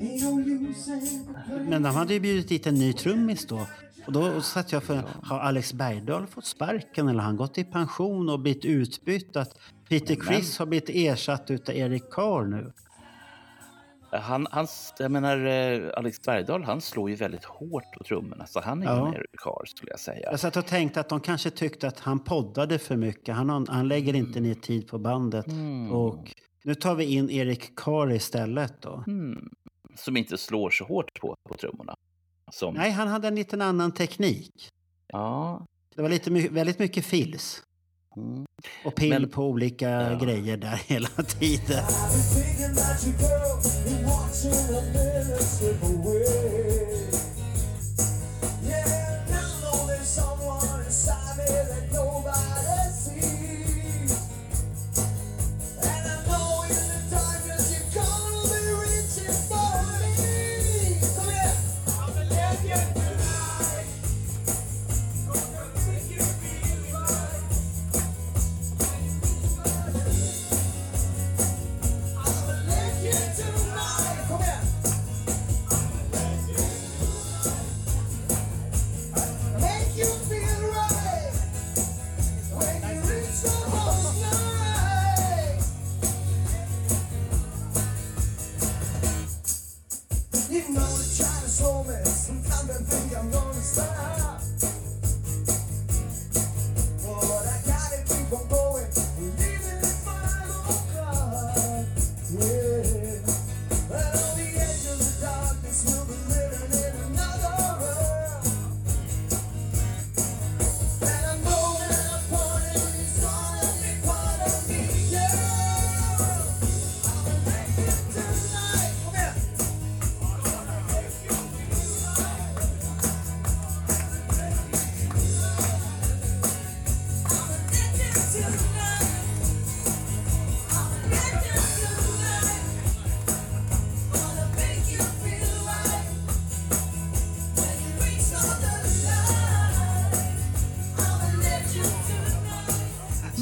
[0.00, 1.26] Ain't no use in
[1.68, 3.66] Men de hade ju bjudit dit en ny trummis då.
[4.06, 7.64] Och då satt jag för, har Alex Bergdahl fått sparken eller har han gått i
[7.64, 9.36] pension och blivit utbytt?
[9.36, 12.72] Att Peter Criss har blivit ersatt utav Erik Carr nu.
[14.12, 18.60] Han, hans, jag menar, eh, Alex Bergdahl, han slår ju väldigt hårt på trummorna, så
[18.60, 19.08] han är Ja.
[19.08, 20.30] en Eric Carr skulle jag säga.
[20.30, 23.34] Jag satt och tänkte att de kanske tyckte att han poddade för mycket.
[23.34, 25.46] Han, han lägger inte ner tid på bandet.
[25.46, 25.92] Mm.
[25.92, 29.04] Och nu tar vi in Erik Carr istället då.
[29.06, 29.50] Mm.
[29.96, 31.94] Som inte slår så hårt på, på trummorna.
[32.52, 34.68] Som, Nej, han hade en liten annan teknik.
[35.06, 35.66] Ja.
[35.94, 37.62] Det var lite, väldigt mycket fills.
[38.16, 38.46] Mm.
[38.84, 40.18] Och pill Men- på olika Ja.
[40.18, 41.84] grejer där hela tiden.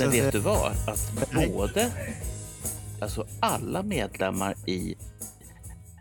[0.08, 0.72] Men vet det- du vad?
[0.86, 1.92] Att både,
[3.00, 4.94] alltså alla medlemmar i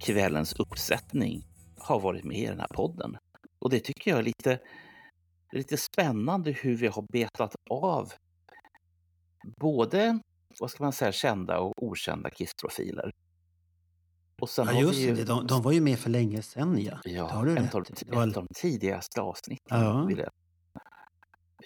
[0.02, 1.44] kvällens uppsättning
[1.78, 3.18] har varit med i den här podden.
[3.60, 4.60] Och det tycker jag är lite,
[5.52, 8.12] lite spännande hur vi har betat av
[9.60, 10.20] både,
[10.60, 13.12] vad ska man säga, kända och okända kissprofiler.
[14.42, 15.24] Och sen Ja, just ju, det.
[15.24, 17.00] De, de var ju med för länge sedan, ja.
[17.04, 17.76] ja, det har du en rätt
[18.16, 19.82] av de tidigaste avsnitten.
[19.82, 20.10] Ja.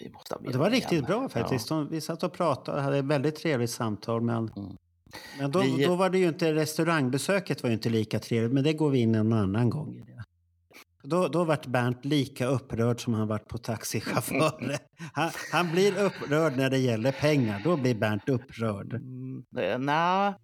[0.02, 1.04] Vi måste ha med det var riktigt igen.
[1.04, 1.68] bra faktiskt.
[1.68, 4.20] De, vi satt och pratade och hade ett väldigt trevligt samtal.
[4.20, 4.76] Men, Mm.
[5.38, 8.52] men då, Vi- då var det ju inte, restaurangbesöket var ju inte lika trevligt.
[8.52, 10.22] Men det går vi in en annan gång i det.
[11.04, 14.78] Då, då vart Bernt lika upprörd som han vart på taxichaufförer.
[15.12, 17.60] Han, han blir upprörd när det gäller pengar.
[17.64, 18.92] Då blir Bernt upprörd.
[18.94, 20.34] Mm, eh, nej,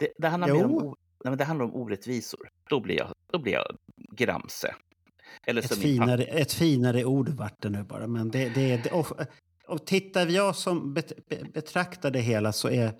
[0.00, 2.40] det, det, handlar om, nej, det handlar om orättvisor.
[2.70, 3.76] Då blir jag, då blir jag
[4.12, 4.74] gramse.
[5.46, 8.06] Eller Ett finare, ett finare ord vart det nu bara.
[8.06, 9.06] Men det, det, det, och,
[9.68, 12.94] och tittar jag som bet, be, betraktar det hela så, är,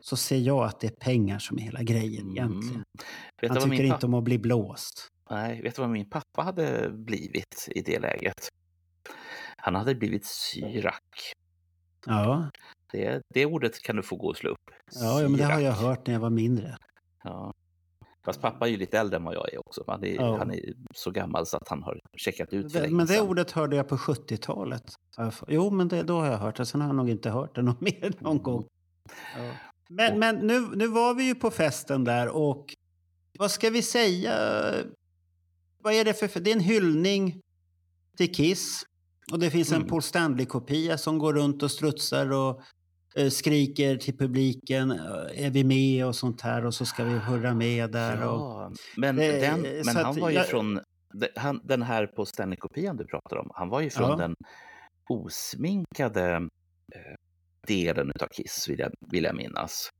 [0.00, 2.84] så ser jag att det är pengar som är hela grejen egentligen.
[3.42, 3.56] Mm.
[3.56, 5.08] Han tycker inte om att bli blåst.
[5.30, 8.48] nej, vet du vad min pappa hade blivit i det läget?
[9.56, 11.32] Han hade blivit syrak.
[12.06, 12.50] Ja,
[12.92, 14.70] Det, det ordet kan du få gå och slå upp.
[14.94, 16.76] ja, ja men det har jag hört när jag var mindre.
[17.24, 17.54] Ja.
[18.26, 19.84] Fast pappa är ju lite äldre än vad jag är också.
[19.86, 20.38] Han är, Ja.
[20.38, 20.60] han är
[20.94, 23.28] så gammal så att han har checkat ut för Det, men det sedan.
[23.28, 24.82] ordet hörde jag på 70-talet.
[25.16, 26.66] har jag för- Jo, men det, då har jag hört det.
[26.66, 28.66] Sen har jag nog inte hört det någon mer någon gång.
[29.36, 29.50] Ja.
[29.88, 32.74] Men, Och- men nu, nu var vi ju på festen där och
[33.38, 34.34] vad ska vi säga?
[35.82, 36.40] Vad är det för...
[36.40, 37.40] Det är en hyllning
[38.16, 38.82] till Kiss.
[39.32, 39.88] Och det finns en Mm.
[39.88, 42.62] Paul Stanley-kopia som går runt och strutsar och
[43.30, 44.90] skriker till publiken.
[44.90, 48.22] eh, Är vi med och sånt här och så ska vi hurra med där.
[48.28, 50.80] Och, Ja, men, Eh, den, men han var ju jag- från,
[51.36, 54.16] han, den här på Stanley-kopian du pratar om, han var ju från Ja.
[54.16, 54.34] den
[55.08, 56.34] osminkade
[56.94, 57.14] eh,
[57.66, 59.90] delen av Kiss, vill jag, vill jag minnas.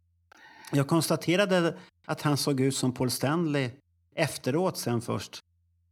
[0.72, 1.76] jag konstaterade
[2.06, 3.70] att han såg ut som Paul Stanley
[4.14, 5.40] efteråt sen först.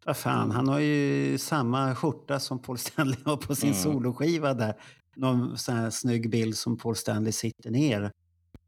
[0.07, 0.57] Vad fan, Mm.
[0.57, 3.83] han har ju samma skjorta som Paul Stanley har på sin Mm.
[3.83, 4.75] soloskiva där.
[5.17, 8.13] Någon sån här snygg bild som Paul Stanley sitter ner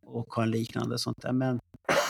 [0.06, 1.32] och har en liknande sånt där.
[1.32, 1.60] Men,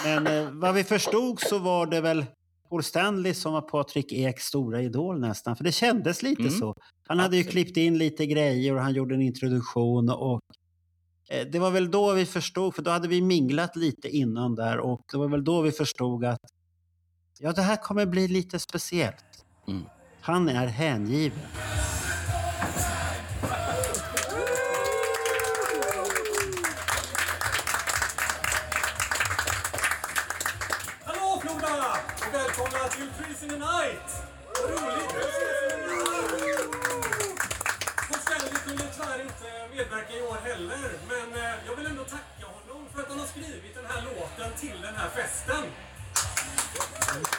[0.05, 2.27] men eh, vad vi förstod så var det väl
[2.71, 5.57] Paul Stanley som var Patrik Eks stora idol nästan.
[5.57, 6.53] För det kändes lite Mm.
[6.53, 6.75] så.
[7.07, 10.41] Han hade ju klippt in lite grejer och han gjorde en introduktion och
[11.31, 14.79] eh, det var väl då vi förstod, för då hade vi minglat lite innan där
[14.79, 16.41] och det var väl då vi förstod att
[17.39, 19.45] ja, det här kommer bli lite speciellt.
[19.69, 19.83] Mm.
[20.21, 21.39] Han är hängiven.
[34.73, 35.67] Roligt att ses
[38.67, 43.03] kunde tyvärr inte medverka i år heller, men eh, jag vill ändå tacka honom för
[43.03, 45.65] att han har skrivit den här låten till den här festen.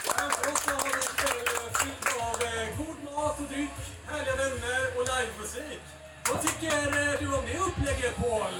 [0.04, 3.78] Framför oss har vi en kväll eh, fylld av eh, god mat och dryck,
[4.10, 5.82] härliga vänner och livemusik.
[6.28, 8.54] Vad tycker eh, du om det upplägget, Paul?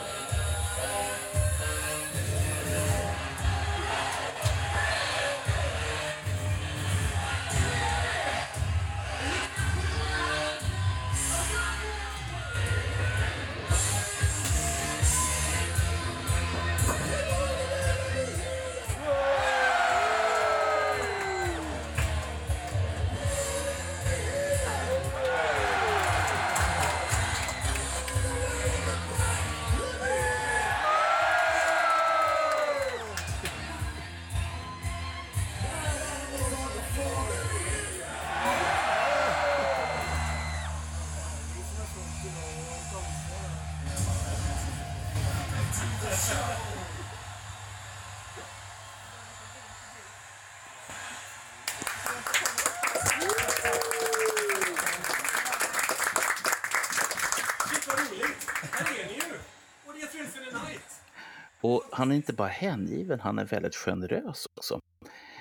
[61.69, 64.81] Och han är inte bara hängiven, han är väldigt generös också.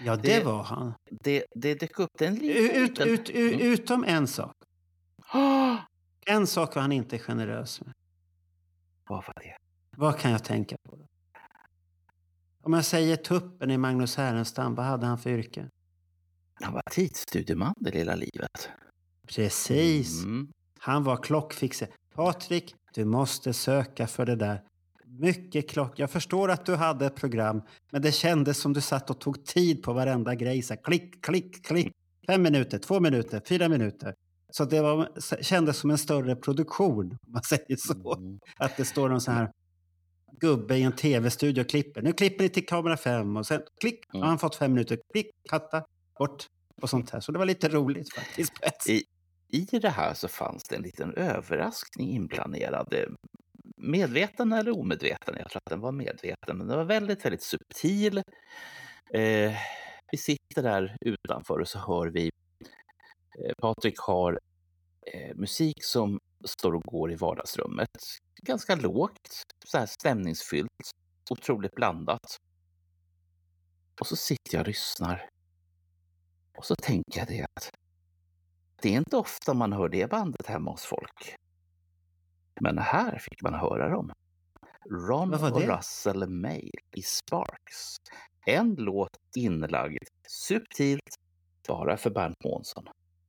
[0.06, 0.94] Ja, det, Det- var han.
[1.10, 3.08] Det, det dök upp en Ut, liten...
[3.10, 3.74] ut, ut, Mm.
[3.74, 4.54] utom en sak.
[6.30, 7.94] En sak var han inte generös med.
[9.10, 9.58] Vad var det?
[9.98, 10.98] Vad kan jag tänka på?
[12.63, 15.70] Om jag säger tuppen i Magnus Härenstam, vad hade han för yrke?
[16.62, 18.70] Han var tidsstudieman det lilla livet.
[19.28, 20.24] Precis.
[20.24, 20.48] Mm.
[20.80, 21.90] Han var klockfixer.
[22.13, 24.63] Patrik, du måste söka för det där.
[25.10, 26.00] Mycket klock.
[26.00, 29.46] Jag förstår att du hade ett program, men det kändes som du satt och tog
[29.46, 30.62] tid på varenda grej.
[30.62, 31.91] Så här, klick, klick, klick.
[32.28, 34.13] Fem minuter, två minuter, fyra minuter.
[34.52, 35.10] Så det var,
[35.41, 38.15] kändes som en större produktion, om man säger så.
[38.17, 38.39] Mm.
[38.58, 39.52] Att det står någon sån här
[40.39, 42.02] gubbe i en tv-studio och klipper.
[42.02, 44.30] Nu klipper ni till kamera fem och sen klick, har Mm.
[44.30, 45.00] han fått fem minuter.
[45.13, 45.84] Klick, katta,
[46.20, 46.46] bort
[46.82, 47.20] och sånt här.
[47.20, 48.54] Så det var lite roligt faktiskt.
[48.89, 49.04] I,
[49.50, 52.93] I det här så fanns det en liten överraskning inplanerad.
[53.78, 55.36] Medveten eller omedveten?
[55.38, 58.18] Jag tror att den var medveten, men den var väldigt, väldigt subtil.
[59.13, 59.54] Eh,
[60.12, 62.32] vi sitter där utanför och så hör vi
[63.40, 64.40] eh, Patrik har
[65.13, 67.90] eh, musik som står och går i vardagsrummet.
[68.42, 70.92] Ganska lågt, så här stämningsfyllt,
[71.30, 72.38] otroligt blandat.
[74.00, 75.30] Och så sitter jag och lyssnar.
[76.58, 77.72] Och så tänker jag det att
[78.82, 81.36] det är inte ofta man hör det bandet hemma hos folk.
[82.62, 84.12] Men här fick man höra dem.
[85.10, 85.62] Ron och?
[85.62, 87.96] Russell May i Sparks.
[88.46, 91.15] En låt inlagd subtilt
[91.67, 92.86] bara för Bernt Månsson.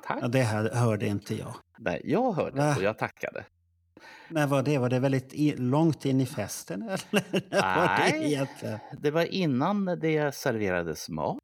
[0.06, 0.18] Tack!
[0.22, 1.54] Ja, det här hörde inte jag.
[1.78, 2.74] Nej, jag hörde Va?
[2.76, 3.44] och jag tackade.
[4.28, 4.78] När var det?
[4.78, 6.82] Var det väldigt i, långt in i festen?
[6.82, 7.00] Eller?
[7.50, 8.80] När var det Nej.
[9.02, 11.38] Det var innan det serverades mat,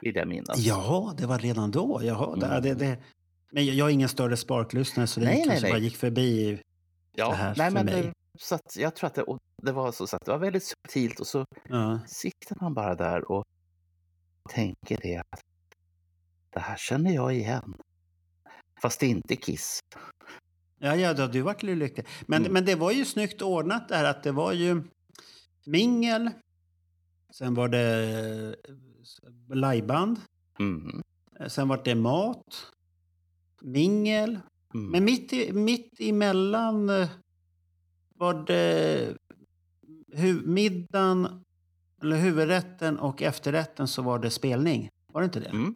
[0.00, 0.58] vill jag minnas.
[0.58, 2.00] Ja, det var redan då.
[2.02, 2.62] Jaha, Mm.
[2.62, 2.98] det, det.
[3.52, 5.72] Men jag är ingen större sparklyssnare så det Nej, nej, kanske nej.
[5.72, 6.60] bara gick förbi.
[7.18, 8.02] Ja, här nej, för men mig.
[8.02, 9.24] det, så att jag tror att det,
[9.62, 12.00] det var så att det var väldigt subtilt och så Ja.
[12.06, 13.44] sitter man bara där och
[14.50, 15.40] tänker det att
[16.50, 17.74] det här känner jag igen.
[18.82, 19.80] Fast det är inte Kiss.
[20.78, 22.06] Ja, ja, då, du vart ju lycklig.
[22.26, 22.52] Men, Mm.
[22.52, 24.82] men det var ju snyggt ordnat där att det var ju
[25.66, 26.30] mingel.
[27.34, 28.56] Sen var det
[29.48, 30.20] eh, liveband.
[30.58, 31.02] Mm.
[31.48, 32.72] Sen var det mat.
[33.62, 34.38] mingel.
[34.78, 34.90] Mm.
[34.90, 37.08] Men mitt, i, mitt emellan eh,
[38.18, 39.14] var det
[40.14, 41.44] hu, middagen,
[42.02, 44.88] eller huvudrätten och efterrätten så var det spelning.
[45.12, 45.48] Var det inte det?
[45.48, 45.74] Mm.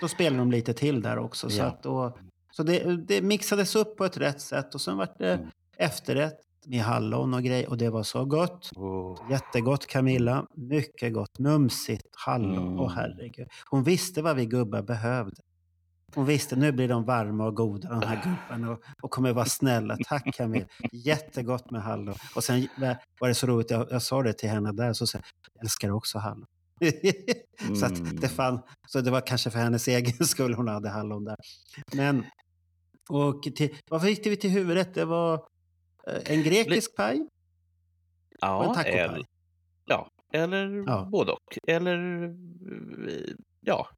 [0.00, 1.50] Då spelade de lite till där också.
[1.50, 1.64] Så, Ja.
[1.64, 2.18] att då,
[2.52, 5.48] så det, det mixades upp på ett rätt sätt och sen var det Mm.
[5.76, 8.70] efterrätt med hallon och grej och det var så gott.
[8.76, 9.30] Oh.
[9.30, 10.46] Jättegott Camilla.
[10.56, 11.38] Mycket gott.
[11.38, 12.06] Mumsigt.
[12.26, 12.66] Hallon.
[12.66, 12.80] Mm.
[12.80, 13.46] Åh herregud.
[13.70, 15.36] Hon visste vad vi gubbar behövde.
[16.14, 19.44] Hon visste nu blir de varma och goda de här gubbarna och, och kommer vara
[19.44, 19.96] snälla.
[20.06, 20.66] Tack Camilla.
[20.92, 22.14] Jättegott med hallon.
[22.36, 22.68] Och sen
[23.20, 25.90] var det så roligt, jag, jag sa det till henne där, så sa jag, älskar
[25.90, 26.46] också hallon.
[27.80, 28.16] så, att Mm.
[28.20, 31.36] det fann, så det var kanske för hennes egen skull hon hade hallon där.
[31.92, 32.24] Men,
[33.08, 34.94] och till, varför gick vi till huvudrätt?
[34.94, 35.34] Det var
[36.06, 37.28] eh, en grekisk paj och en
[38.40, 38.98] Ja, tacopaj.
[38.98, 39.24] eller,
[39.86, 41.08] ja, eller Ja.
[41.12, 41.58] både och.
[41.68, 42.24] Eller
[43.08, 43.88] eh, ja,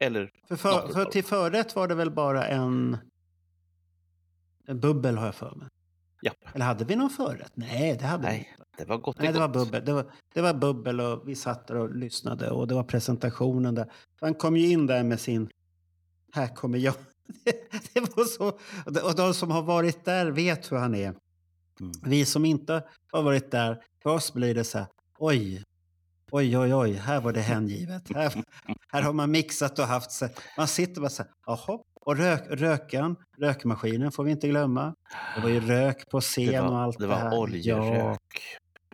[0.00, 2.96] eller För, för, för till förrätt var det väl bara en,
[4.66, 5.68] en bubbel har jag för mig.
[6.22, 6.32] ja.
[6.54, 7.52] Eller hade vi någon förrätt?
[7.54, 8.64] Nej, det hade vi Nej, inte.
[8.84, 9.54] det var gott Nej, det var gott.
[9.56, 9.84] bubbel.
[9.84, 13.74] Det var, det var bubbel och vi satt där och lyssnade och det var presentationen
[13.74, 13.92] där.
[14.20, 15.50] Han kom ju in där med sin,
[16.32, 16.94] här kommer jag.
[17.94, 18.48] det var så,
[18.86, 21.08] och de- och de som har varit där vet hur han är.
[21.80, 21.92] Mm.
[22.04, 24.86] Vi som inte har varit där, för oss blir det så här,
[25.18, 25.64] oj,
[26.32, 28.02] oj, oj, oj, här var det hängivet.
[28.14, 28.44] Här,
[28.92, 31.78] här har man mixat och haft så Man sitter bara så här, jaha.
[32.06, 34.94] Och rök, röken, rökmaskinen får vi inte glömma.
[35.36, 37.30] Det var ju rök på scen Det och var, allt det det här.
[37.30, 38.18] var oljerök.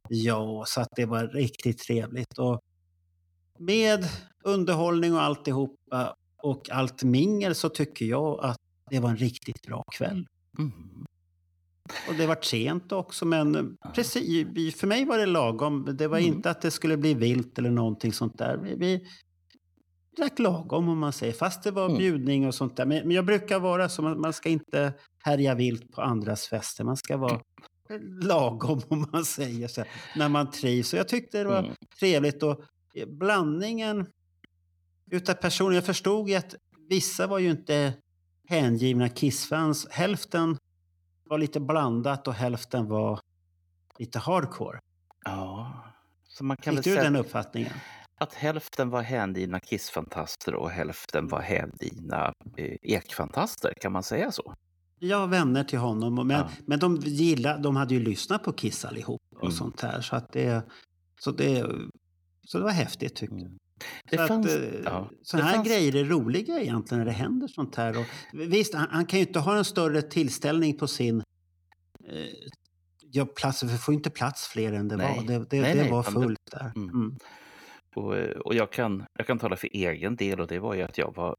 [0.08, 2.38] Ja, ja, så att det var riktigt trevligt.
[2.38, 2.60] Och
[3.58, 4.08] med
[4.44, 8.58] underhållning och alltihopa och allt mingel så tycker jag att
[8.90, 10.26] det var en riktigt bra kväll.
[10.58, 10.72] Mm.
[12.08, 15.96] Och det var sent också, men precis, för mig var det lagom.
[15.98, 16.32] Det var Mm.
[16.34, 18.56] inte att det skulle bli vilt eller någonting sånt där.
[18.56, 19.06] Vi, vi
[20.16, 21.98] drack lagom om man säger, fast det var Mm.
[21.98, 22.86] bjudning och sånt där.
[22.86, 24.92] Men, men jag brukar vara så, man, man ska inte
[25.24, 26.84] härja vilt på andras fester.
[26.84, 27.40] Man ska vara
[28.22, 29.84] lagom om man säger så,
[30.16, 30.92] när man trivs.
[30.92, 31.72] Och jag tyckte det var Mm.
[32.00, 32.60] trevligt och
[33.06, 34.06] blandningen
[35.10, 35.74] utav personer.
[35.74, 36.54] Jag förstod ju att
[36.88, 37.92] vissa var ju inte
[38.48, 39.86] hängivna Kiss-fans.
[39.90, 40.56] Hälften
[41.28, 43.20] var lite blandat och hälften var
[43.98, 44.78] lite hardcore.
[45.24, 45.72] Ja,
[46.28, 47.72] så man kan Fick du den uppfattningen?
[48.20, 53.72] att hälften var hängivna Kiss-fantaster och hälften var hängivna eh, Ek-fantaster.
[53.80, 54.54] Kan man säga så?
[54.98, 56.48] Jag har vänner till honom, men, Ja.
[56.66, 59.52] men de, gillar, de hade ju lyssnat på Kiss allihop och Mm.
[59.52, 60.00] sånt här.
[60.00, 60.62] Så, att det,
[61.20, 61.66] så, det,
[62.46, 63.42] så det var häftigt tyckte jag.
[63.46, 63.58] Mm.
[64.10, 67.12] Det Så fanns, att, eh, ja, det här fanns- grejer är roliga egentligen när det
[67.12, 67.98] händer sånt här.
[67.98, 71.22] Och, visst, han, han kan ju inte ha en större tillställning på sin
[72.08, 72.26] eh,
[73.12, 73.60] ja, plats.
[73.60, 75.16] Det får inte plats fler än det Nej.
[75.16, 75.26] var.
[75.26, 76.72] Det, det, Nej, det nej, var fullt där.
[76.76, 76.88] Mm.
[76.88, 77.16] Mm.
[77.94, 80.82] Och, eh, och jag, kan, jag kan tala för egen del och det var ju
[80.82, 81.36] att jag var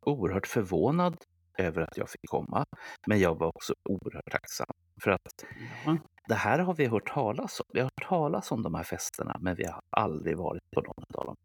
[0.00, 1.16] oerhört förvånad
[1.58, 2.64] över att jag fick komma.
[3.06, 4.66] Men jag var också oerhört tacksam.
[5.02, 5.44] För att
[5.84, 5.96] Ja.
[6.28, 7.66] det här har vi hört talas om.
[7.72, 11.04] Vi har hört talas om de här festerna men vi har aldrig varit på någon
[11.14, 11.36] av dem.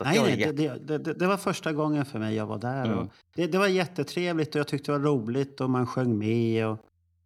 [0.00, 2.84] Nej, nej, det, jätte- det, det, det var första gången för mig jag var där.
[2.84, 2.98] Mm.
[2.98, 6.66] Och det, det var jättetrevligt och jag tyckte det var roligt och man sjöng med.
[6.66, 6.78] Och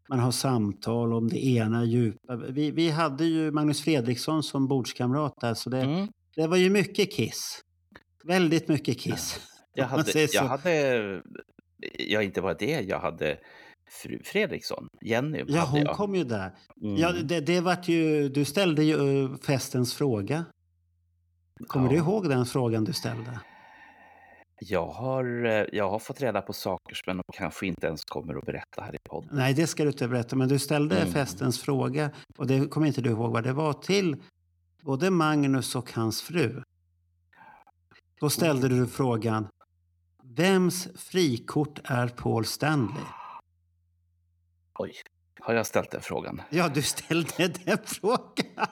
[0.08, 2.36] man har samtal om det ena djupa.
[2.36, 6.08] Vi, vi hade ju Magnus Fredriksson som bordskamrat där så det, Mm.
[6.36, 7.60] det var ju mycket Kiss.
[8.24, 9.40] Väldigt mycket Kiss.
[9.74, 11.22] Jag hade, jag hade,
[12.08, 13.38] ja inte bara det, jag hade
[14.02, 15.44] fru Fredriksson, Jenny.
[15.46, 15.96] Ja, hon jag.
[15.96, 16.54] kom ju där.
[16.82, 16.96] Mm.
[16.96, 20.44] Ja, det, det vart ju, du ställde ju eh, festens fråga.
[21.66, 21.90] Kommer Ja.
[21.92, 23.40] du ihåg den frågan du ställde?
[24.60, 28.34] Jag har, eh, jag har fått reda på saker som jag kanske inte ens kommer
[28.34, 29.30] att berätta här i podden.
[29.32, 31.12] Nej, det ska du inte berätta, men du ställde Mm.
[31.12, 34.16] festens fråga och det kommer inte du ihåg vad det var till
[34.82, 36.62] både Magnus och hans fru.
[38.20, 39.48] Då ställde du frågan
[40.24, 43.02] Vems frikort är Paul Stanley?
[44.78, 44.92] Oj,
[45.40, 46.42] har jag ställt den frågan?
[46.50, 48.66] Ja, du ställde den frågan.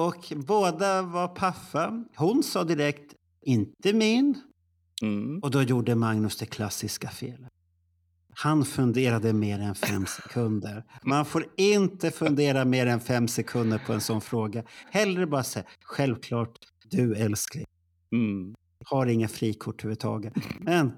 [0.00, 2.04] Och båda var paffa.
[2.16, 4.40] Hon sa direkt inte min.
[5.02, 5.38] Mm.
[5.38, 7.50] Och då gjorde Magnus det klassiska felet.
[8.34, 10.84] Han funderade mer än fem sekunder.
[11.02, 14.64] Man får inte fundera mer än fem sekunder på en sån fråga.
[14.90, 16.58] Hellre bara säga självklart,
[16.90, 17.66] du älskling.
[18.12, 18.54] Mm.
[18.84, 20.34] Har inga frikort överhuvudtaget.
[20.60, 20.92] Men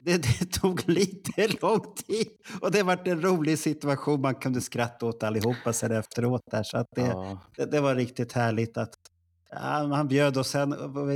[0.00, 2.26] det, det tog lite lång tid.
[2.60, 4.20] Och det var en rolig situation.
[4.20, 6.42] Man kunde skratta åt allihopa sen efteråt.
[6.50, 7.40] Där, så att det, Ja.
[7.56, 8.94] det, det var riktigt härligt att
[9.50, 9.58] ja,
[9.94, 10.74] han bjöd och sen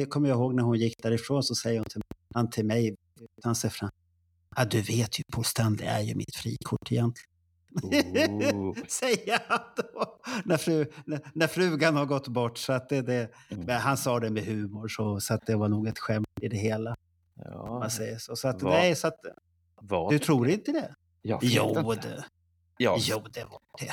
[0.09, 2.03] kommer jag ihåg när hon gick därifrån så säger hon till,
[2.35, 2.97] han till mig,
[3.45, 3.91] han ser fram.
[4.57, 7.29] Ja, du vet ju, Paul Stanley är ju mitt frikort egentligen.
[7.83, 8.75] Oh.
[8.89, 12.59] Säger han då, när, fru, när, när frugan har gått bort.
[12.59, 13.65] Så att det, det, Mm.
[13.67, 16.49] men han sa det med humor, så, så att det var nog ett skämt i
[16.49, 16.97] det hela.
[17.45, 17.79] Ja.
[17.79, 18.37] Man säger så.
[18.37, 19.21] Så, att, Vad- nej, så att,
[19.81, 20.13] Vad?
[20.13, 20.95] Du tror inte det?
[21.23, 22.09] Jag Jo, inte.
[22.09, 22.25] det.
[22.79, 23.93] Ja, Jo, det var det.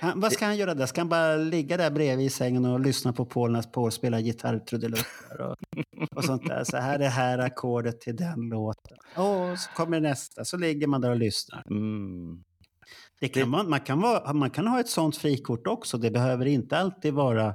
[0.00, 0.86] Han, vad ska han göra där?
[0.86, 4.20] Ska han bara ligga där bredvid i sängen och lyssna på Paul när Paul spelar
[4.20, 5.56] gitarrtrudelutter och,
[6.16, 6.64] och sånt där?
[6.64, 8.96] Så här är det här ackordet till den låten.
[9.16, 11.62] Och så kommer nästa, så ligger man där och lyssnar.
[11.70, 12.44] Mm.
[13.20, 15.98] Det kan Det- man, man, kan vara, man kan ha ett sånt frikort också.
[15.98, 17.54] Det behöver inte alltid vara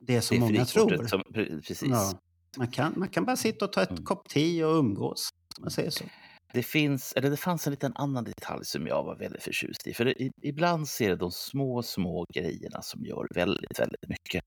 [0.00, 1.06] det som Det många tror.
[1.06, 1.82] Som, pre- precis.
[1.90, 2.12] Ja.
[2.58, 4.04] Man, kan, man kan bara sitta och ta ett Mm.
[4.04, 5.28] kopp te och umgås.
[5.60, 6.04] Man säger så.
[6.52, 9.94] Det, finns, eller det fanns en liten annan detalj som jag var väldigt förtjust i.
[9.94, 14.42] För det, i- ibland ser det de små, små grejerna som gör väldigt, väldigt mycket.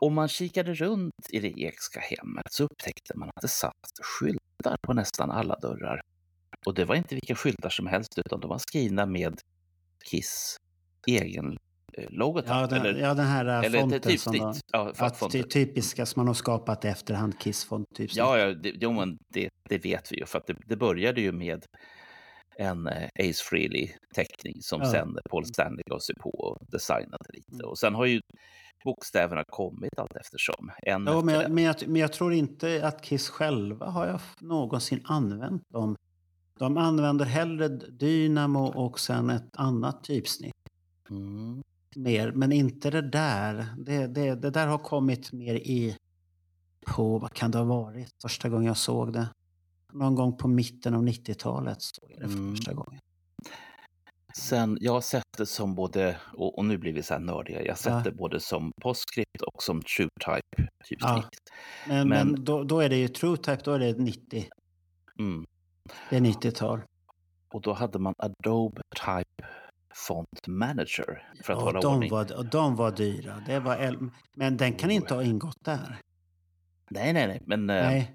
[0.00, 4.76] Om man kikade runt i det Ekska hemmet så upptäckte man att det satt skyltar
[4.82, 6.00] på nästan alla dörrar.
[6.66, 9.40] Och det var inte vilka skyltar som helst, utan de var skrivna med
[10.10, 10.56] Kiss
[11.06, 11.56] egen
[12.10, 12.50] logotyp.
[12.50, 16.06] Ja, den, eller, ja, den här äh, eller fonten typ som var, Ja, ty, typiska
[16.06, 17.38] som man har skapat i efterhand.
[17.40, 17.86] Kiss-font.
[17.94, 20.26] Typ Ja, ja det, jo, men det, det vet vi ju.
[20.26, 21.64] För att det, det började ju med
[22.58, 24.90] en eh, Ace Frehley-teckning som Ja.
[24.90, 27.64] sen Paul Stanley gav sig på och designade lite.
[27.64, 28.20] Och sen har ju
[28.84, 30.70] bokstäverna kommit allt eftersom.
[30.82, 31.54] En Ja, men, jag, en.
[31.54, 35.96] men, jag, men jag tror inte att Kiss själva har jag någonsin använt dem.
[36.58, 40.54] De använder hellre Dynamo och sen ett annat typsnitt.
[41.10, 41.62] Mm.
[41.96, 43.66] Mer, men inte det där.
[43.78, 45.96] Det, det, det där har kommit mer i
[46.86, 49.28] på, vad kan det ha varit, första gången jag såg det.
[49.92, 52.56] Någon gång på mitten av 90-talet såg jag det för Mm.
[52.56, 53.00] första gången.
[54.36, 57.62] Sen, jag har sett det som både, och, och nu blir vi så här nördiga,
[57.62, 58.00] jag har sett Ja.
[58.04, 61.24] det både som postscript och som true type typ Ja.
[61.88, 64.48] Men, Men- men, då, då är det ju True Type, då är det 90.
[65.18, 65.44] Mm.
[66.10, 66.80] Det är 90-tal.
[67.48, 69.48] Och då hade man Adobe Type
[70.06, 72.10] Font Manager för att Och hålla de, ordning.
[72.10, 73.42] var, de var dyra.
[73.46, 75.98] Det var el- men den kan inte ha ingått där.
[76.90, 77.42] Nej, nej, nej.
[77.46, 78.14] Men, eh, Nej,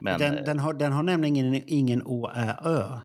[0.00, 3.00] men den, eh, den, har, den har nämligen ingen ÅÄ.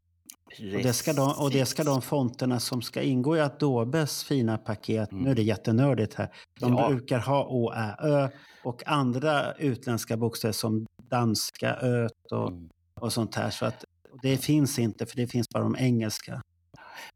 [0.75, 4.57] Och det, ska de, och det ska de fonterna som ska ingå i Adobes fina
[4.57, 5.23] paket, Mm.
[5.23, 6.29] nu är det jättenördigt här,
[6.59, 6.89] de Ja.
[6.89, 8.29] brukar ha ÅÄ
[8.63, 12.69] och andra utländska bokstäver som danska öt och, Mm.
[12.99, 13.49] och sånt här.
[13.49, 13.83] Så att
[14.21, 16.41] det finns inte, för det finns bara de engelska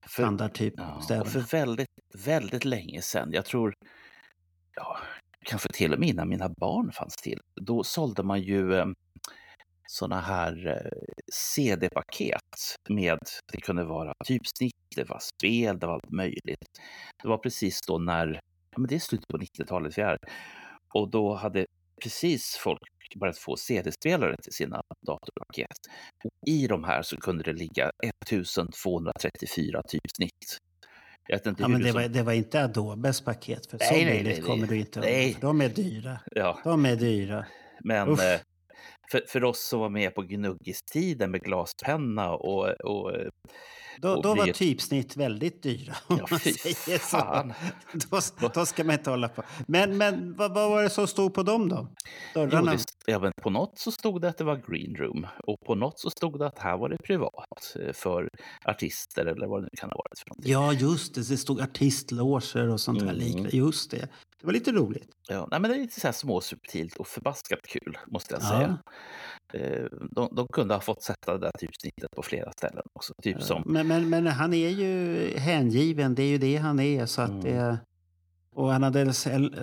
[0.08, 1.90] För, standardtyp ja, för väldigt,
[2.26, 3.74] väldigt länge sedan, jag tror,
[4.76, 4.98] ja,
[5.46, 8.86] kanske till och med innan mina barn fanns till, då sålde man ju eh,
[9.88, 13.20] såna här eh, CD-paket med,
[13.52, 16.66] det kunde vara typsnitt, det var spel, det var allt möjligt.
[17.24, 18.40] Det var precis då när,
[18.72, 20.18] ja men det är slutet på 90-talet vi är,
[20.94, 21.66] och då hade
[22.04, 22.82] precis folk
[23.20, 25.78] börjat få CD-spelare till sina datorpaket.
[26.24, 30.58] Och I de här så kunde det ligga 1234 typsnitt.
[31.28, 33.78] Jag vet inte Ja, hur men det, som- var, det var inte Adobes paket, för
[33.78, 34.70] så Nej, nej, billigt nej, kommer nej.
[34.70, 35.34] du inte Nej.
[35.34, 36.20] för De är dyra.
[36.32, 37.46] ja, De är dyra.
[37.84, 38.22] men Uff.
[38.22, 38.40] eh,
[39.12, 43.12] för, för oss som var med på gnuggistiden med glaspenna och, och
[43.98, 45.96] Då, då var blir- typsnitt väldigt dyra.
[46.08, 47.54] Om Ja, man fy säger fan.
[48.12, 48.32] så.
[48.42, 49.44] Då, då ska man inte hålla på.
[49.68, 51.88] Men, men vad, vad var det som stod på dem då?
[52.36, 52.72] jo, Dörrarna?
[52.72, 56.00] det, ja, på något så stod det att det var green room och på något
[56.00, 58.30] så stod det att här var det privat eh, för
[58.66, 60.52] artister eller vad det nu kan ha varit för någonting.
[60.52, 61.30] Ja, just det.
[61.30, 63.18] Det stod artistloger och sånt där Mm.
[63.20, 63.50] liknande.
[63.58, 64.08] Just det.
[64.42, 65.08] Det var lite roligt.
[65.28, 68.48] Ja, nej, men det är lite så här småsubtilt och förbaskat kul måste jag Ja.
[68.48, 68.78] säga.
[69.54, 73.14] Eh, De, de kunde ha fått sätta det där typsnittet på flera ställen också.
[73.24, 76.16] Typ som, Men, men, men han är ju hängiven.
[76.16, 77.06] Det är ju det han är.
[77.06, 77.44] Så att Mm.
[77.44, 77.80] det,
[78.56, 79.14] och han hade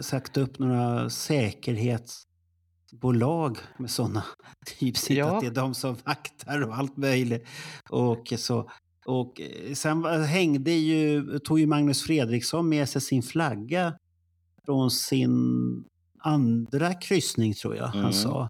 [0.03, 4.25] sagt upp några säkerhetsbolag med sådana
[4.79, 5.19] typsnitt.
[5.19, 5.35] Ja.
[5.37, 7.47] Att det är de som vaktar och allt möjligt.
[7.91, 8.71] Och så.
[9.07, 13.95] Och eh, sen hängde ju, tog ju Magnus Fredriksson med sig sin flagga
[14.65, 15.85] från sin
[16.21, 18.03] andra kryssning tror jag Mm.
[18.05, 18.49] han sa.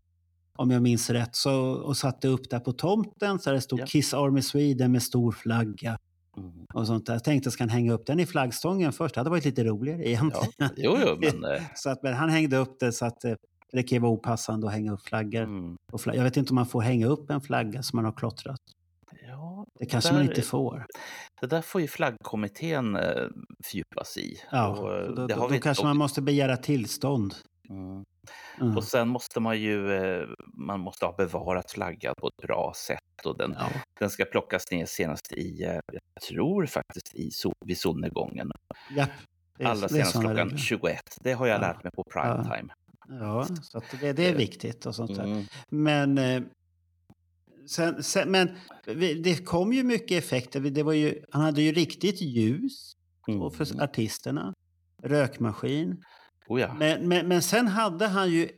[0.58, 1.36] Om jag minns rätt.
[1.36, 3.86] Så, och satte upp där på tomten så det stod Ja.
[3.86, 5.98] Kiss Army Sweden med stor flagga
[6.36, 6.52] Mm.
[6.74, 7.12] och sånt där.
[7.12, 9.14] Jag tänkte ska han hänga upp den i flaggstången först.
[9.14, 10.52] Det hade varit lite roligare egentligen.
[10.58, 11.44] ja, jo, jo, men...
[11.54, 13.32] eh, Så att, men han hängde upp det så att eh,
[13.72, 15.42] det kan ju vara opassande att hänga upp flaggor.
[15.42, 18.04] Mm, Och fla- jag vet inte om man får hänga upp en flagga som man
[18.04, 18.60] har klottrat.
[19.26, 20.86] ja, Det kanske där- man inte får.
[21.40, 23.02] Det där får ju flaggkommittén eh,
[23.64, 24.36] fördjupa sig i.
[24.50, 27.34] Ja, Och, då, det då, då kanske och, man måste begära tillstånd.
[27.70, 28.04] mm.
[28.60, 28.76] Mm.
[28.76, 33.26] och sen måste man ju eh, man måste ha bevarat flaggan på ett bra sätt.
[33.26, 33.68] Och den, Ja.
[34.00, 38.50] den ska plockas ner senast i, eh, jag tror faktiskt i so, vid solnedgången.
[38.96, 39.10] Japp.
[39.58, 40.56] Det Allra det senast klockan regler.
[40.56, 41.00] 21.
[41.20, 41.60] Det har jag Ja.
[41.60, 42.68] lärt mig på prime
[43.08, 43.46] Ja.
[43.48, 45.24] Ja, så det, det är viktigt och sånt där.
[45.24, 45.44] Mm.
[45.68, 46.42] Men, eh,
[47.70, 48.48] sen, sen, men
[49.22, 50.60] det kom ju mycket effekter.
[50.60, 52.92] Det var ju, han hade ju riktigt ljus
[53.40, 53.80] och för Mm.
[53.84, 54.54] artisterna.
[55.02, 56.02] Rökmaskin.
[56.48, 56.74] Oh, ja.
[56.74, 58.48] Men, men, men sen hade han ju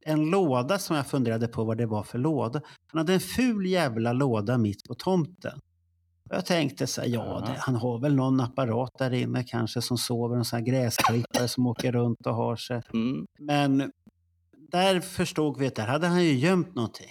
[0.00, 2.60] en låda som jag funderade på vad det var för låda.
[2.86, 5.60] Han hade en ful jävla låda mitt på tomten.
[6.30, 9.98] Jag tänkte så här, ja, det, han har väl någon apparat där inne kanske som
[9.98, 12.82] sover, en sån här gräsklippare som åker runt och har sig.
[12.92, 13.26] Mm.
[13.38, 13.92] Men
[14.52, 17.10] där förstod vi att där hade han ju gömt någonting.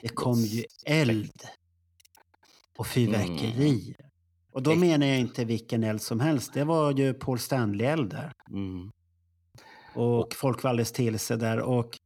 [0.00, 1.42] Det kom ju eld
[2.78, 4.08] och fyrverkerier.
[4.52, 6.54] Och då menar jag inte vilken eld som helst.
[6.54, 8.32] Det var ju Paul Stanley-eld där.
[8.50, 8.90] Mm.
[9.98, 11.60] Och folk var alldeles till sig där.
[11.60, 11.98] Och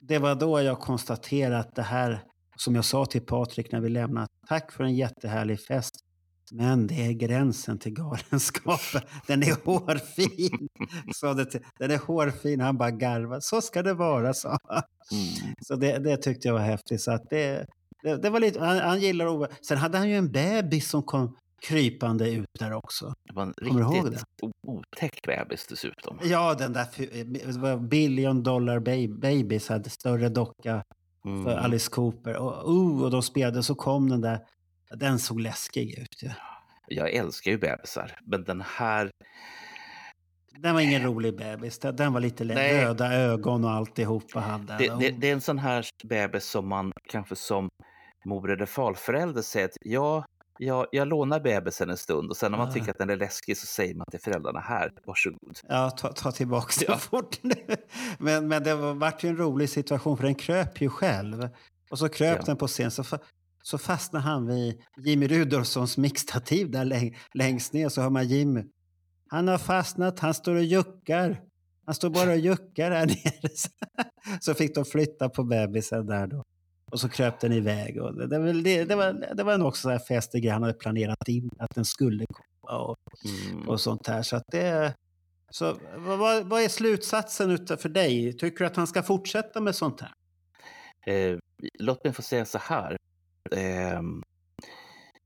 [0.00, 2.22] det var då jag konstaterade att det här,
[2.56, 5.94] som jag sa till Patrik när vi lämnade, tack för en jättehärlig fest.
[6.52, 9.00] Men det är gränsen till galenskapen.
[9.26, 10.68] Den är hårfin.
[11.14, 12.60] Sa det den är hårfin.
[12.60, 13.42] Han bara garvade.
[13.42, 14.82] Så ska det vara, sa han.
[15.12, 15.54] Mm.
[15.60, 17.00] Så det, det tyckte jag var häftigt.
[17.00, 17.66] Så att det,
[18.02, 19.48] det, det var lite, han, han gillar Ove.
[19.68, 23.14] Sen hade han ju en bebis som kom krypande ut där också.
[23.24, 24.24] Det var en Kommer riktigt
[24.66, 26.18] otäck bebis dessutom.
[26.22, 30.82] Ja, den där billion dollar babies hade större docka
[31.24, 31.44] Mm.
[31.44, 32.36] för Alice Cooper.
[32.36, 34.40] Och, oh, och de spelade så kom den där.
[34.90, 36.22] Den såg läskig ut.
[36.22, 36.32] Ja.
[36.88, 39.10] Jag älskar ju bebisar, men den här...
[40.58, 41.78] Den var ingen rolig bebis.
[41.78, 42.84] Den var lite Nej.
[42.84, 44.78] röda ögon och alltihopa hade.
[44.78, 47.68] Det, det, det är en sån här bebis som man kanske som
[48.24, 50.24] mor eller farförälder säger att ja,
[50.58, 52.72] jag, jag lånar bebisen en stund och sen när man Ah.
[52.72, 55.58] tycker att den är läskig så säger man till föräldrarna här, varsågod.
[55.68, 56.98] Ja, ta, ta tillbaka det Ja.
[56.98, 57.38] fort.
[58.18, 61.48] Men, men det var, vart ju en rolig situation för den kröp ju själv.
[61.90, 62.44] Och så kröp Ja.
[62.46, 63.18] den på scen så, fa,
[63.62, 67.88] så fastnade han vid Jimmy Rudolfssons mixtativ där läng, längst ner.
[67.88, 68.64] Så hör man Jimmy.
[69.28, 71.40] Han har fastnat, han står och juckar.
[71.86, 73.52] Han står bara och juckar här nere.
[74.40, 76.42] Så fick de flytta på bebisen där då.
[76.92, 78.02] Och så kröp den iväg.
[78.02, 80.74] Och det, det, det, det, var, det var nog också så här fester han hade
[80.74, 82.78] planerat in att den skulle komma.
[82.82, 82.96] Och,
[83.52, 83.68] Mm.
[83.68, 84.22] och sånt här.
[84.22, 84.94] Så att det...
[85.50, 88.32] Så vad, vad- är slutsatsen för dig?
[88.38, 90.12] Tycker du att han ska fortsätta med sånt här?
[91.14, 91.38] Eh,
[91.78, 92.96] låt mig få säga så här.
[93.56, 94.22] Ehm,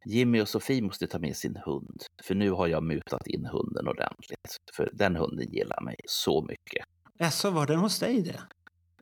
[0.07, 3.89] Jimmy och Sofie måste ta med sin hund, för nu har jag mutat in hunden
[3.89, 4.57] ordentligt.
[4.77, 6.85] För den hunden gillar mig så mycket.
[7.19, 8.41] Jaså, var den hos dig det?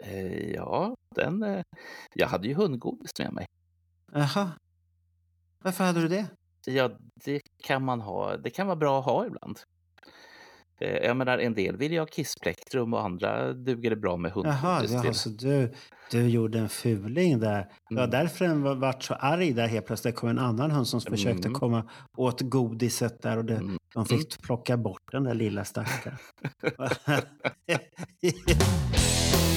[0.00, 1.42] Eh, ja, den...
[1.42, 1.62] Eh,
[2.14, 3.46] jag hade ju hundgodis med mig.
[4.12, 4.50] Jaha.
[5.64, 6.26] Varför hade du det?
[6.66, 6.90] Ja,
[7.24, 8.36] det kan man ha.
[8.36, 9.58] Det kan vara bra att ha ibland.
[10.80, 14.32] Eh, jag menar, en del vill ju ha kissplektrum och andra duger det bra med
[14.34, 15.14] Jaha, hundgodis jaha till.
[15.14, 15.72] så du,
[16.10, 17.68] du gjorde en fuling där.
[17.88, 18.10] Det var Mm.
[18.10, 20.14] därför den var, vart så arg där helt plötsligt.
[20.14, 21.60] Det kom en annan hund som försökte Mm.
[21.60, 23.78] komma åt godiset där och det, Mm.
[23.94, 26.18] de fick plocka bort den där lilla stackaren.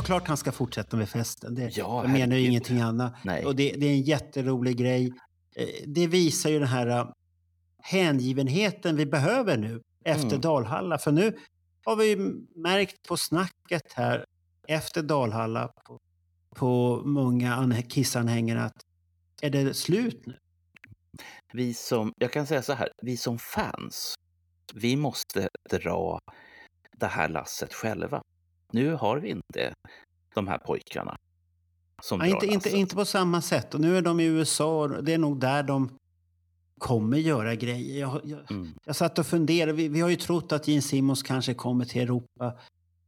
[0.00, 1.54] Såklart han ska fortsätta med festen.
[1.54, 3.14] Det, Ja, jag menar ju ingenting annat.
[3.24, 3.44] Nej.
[3.46, 5.12] Och det, det är en jätterolig grej.
[5.56, 7.08] Eh, Det visar ju den här eh,
[7.82, 10.40] hängivenheten vi behöver nu efter Mm.
[10.40, 10.98] Dalhalla.
[10.98, 11.36] För nu
[11.84, 12.16] har vi
[12.54, 14.24] märkt på snacket här
[14.68, 15.98] efter Dalhalla på,
[16.56, 18.82] på många an- kissanhängare att
[19.42, 20.38] är det slut nu?
[21.52, 24.14] Vi som, jag kan säga så här, vi som fans,
[24.74, 26.18] vi måste dra
[26.96, 28.22] det här lasset själva.
[28.72, 29.74] Nu har vi inte
[30.34, 31.16] de här pojkarna
[32.02, 32.72] som drar inte, inte, lasset.
[32.72, 33.74] inte på samma sätt.
[33.74, 35.98] Och nu är de i USA och det är nog där de
[36.78, 38.00] kommer göra grejer.
[38.00, 38.68] Jag, jag, Mm.
[38.84, 39.72] Jag satt och funderade.
[39.72, 42.58] Vi, vi har ju trott att Gene Simmons kanske kommer till Europa.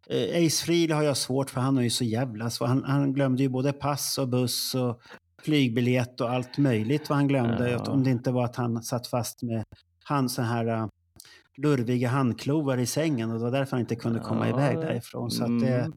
[0.06, 2.66] Eh, Ace Frehley har jag svårt för han är ju så jävla svår.
[2.66, 5.00] Han, han glömde ju både pass och buss och
[5.42, 7.70] flygbiljett och allt möjligt vad han glömde.
[7.70, 7.92] Ja.
[7.92, 9.64] Om det inte var att han satt fast med
[10.04, 10.88] han så här uh,
[11.57, 15.30] lurviga handklovar i sängen och det var därför han inte kunde komma Ja, iväg därifrån.
[15.30, 15.92] Så att det, mm.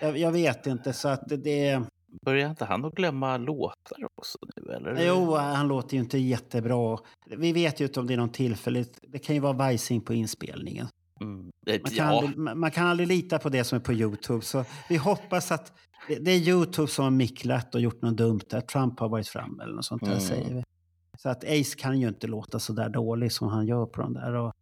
[0.00, 0.92] jag, jag vet inte.
[0.92, 1.82] Så att det,
[2.24, 5.06] Börjar inte han att glömma låtar också nu eller?
[5.06, 6.98] jo, han låter ju inte jättebra.
[7.36, 8.98] Vi vet ju inte om det är någon tillfälligt.
[9.08, 10.86] Det kan ju vara vajsing på inspelningen.
[11.20, 11.50] Mm.
[11.66, 14.44] Eh, Man kan, Ja, aldrig, man kan aldrig lita på det som är på Youtube.
[14.44, 15.72] Så vi hoppas att
[16.20, 18.60] det, är Youtube som har micklat och gjort något dumt där.
[18.60, 20.20] Trump har varit fram eller något sånt där Mm.
[20.20, 20.62] säger vi.
[21.18, 24.12] Så att Ace kan ju inte låta så där dålig som han gör på de
[24.14, 24.34] där.
[24.34, 24.52] Och,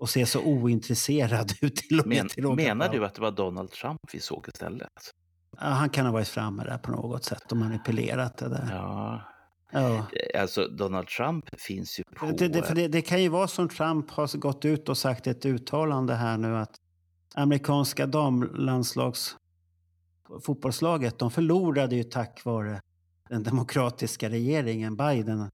[0.00, 2.16] och se så ointresserad ut till och med.
[2.18, 4.92] men, till menar du att det var Donald Trump vi såg istället?
[5.60, 8.68] Ja, han kan ha varit framme där på något sätt och manipulerat det där.
[8.72, 9.22] Ja,
[9.70, 9.96] Ja.
[9.96, 12.26] eh, alltså Donald Trump finns ju på...
[12.26, 15.26] Det, det, för det, det kan ju vara som Trump har gått ut och sagt
[15.26, 16.76] ett uttalande här nu att
[17.34, 19.36] amerikanska damlandslags
[20.46, 22.80] fotbollslaget, de förlorade ju tack vare
[23.28, 25.50] den demokratiska regeringen, Biden.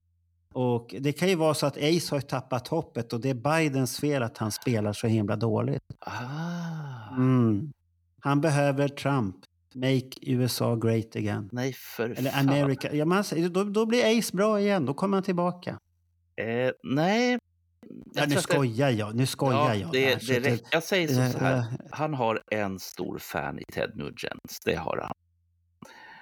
[0.53, 3.33] Och det kan ju vara så att Ace har tappat hoppet och det är
[3.63, 5.83] Bidens fel att han spelar så himla dåligt.
[5.99, 7.71] Ah, Mm.
[8.19, 9.35] Han behöver Trump.
[9.75, 11.49] Make USA great again.
[11.51, 12.49] nej för Eller fan.
[12.49, 12.93] America.
[12.95, 14.85] Ja, man, då, då blir Ace bra igen.
[14.85, 15.79] Då kommer han tillbaka.
[16.35, 17.39] Eh, nej,
[18.13, 19.15] Ja, nu det- skojar jag.
[19.15, 19.91] Nu skojar jag.
[19.91, 20.67] det, där, det, räcker.
[20.71, 21.57] Jag säger så, eh, här.
[21.57, 24.57] eh, Han har en stor fan i Ted Nugent.
[24.65, 25.13] Det har han.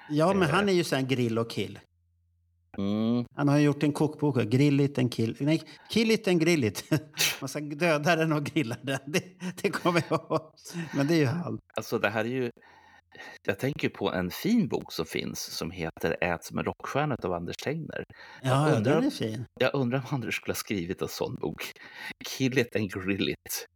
[0.09, 1.80] Ja, men eh, han är ju sån grill och kill.
[2.78, 3.26] Mm.
[3.36, 5.38] Han har gjort en kokbok, grill it and kill.
[5.39, 6.84] Nej, kill it and grill it.
[7.41, 8.99] Man ska döda den och grilla den.
[9.07, 9.24] Det,
[9.61, 10.51] det kommer jag ihåg.
[10.95, 11.59] Men det är ju han.
[11.76, 12.51] Alltså det här är ju...
[13.47, 17.34] Jag tänker på en fin bok som finns som heter Ät som en rockstjärna av
[17.34, 18.03] Anders Tegner.
[18.41, 19.45] Ja, undrar- den är fin.
[19.59, 21.72] Jag undrar om Anders skulle ha skrivit en sån bok.
[22.26, 23.67] Kill it and grill it.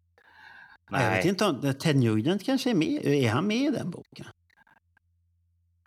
[0.91, 3.06] Jag vet Nej, inte om Ted Nugent kanske är med.
[3.06, 4.26] Är han med i den boken?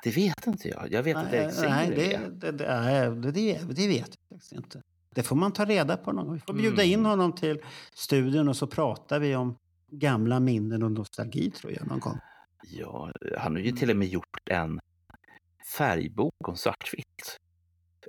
[0.07, 0.93] Det vet inte jag.
[0.93, 4.83] Jag vet att Nej, nej, det, det, det, det, det, det vet jag faktiskt inte.
[5.15, 6.35] Det får man ta reda på någon gång.
[6.35, 6.93] Vi får bjuda Mm.
[7.01, 7.61] in honom till
[7.95, 9.59] studion och så pratar vi om
[9.91, 12.19] gamla minnen och nostalgi tror jag någon gång.
[12.71, 14.81] Ja, han har ju till och med gjort en
[15.77, 17.39] färgbok om svartvitt.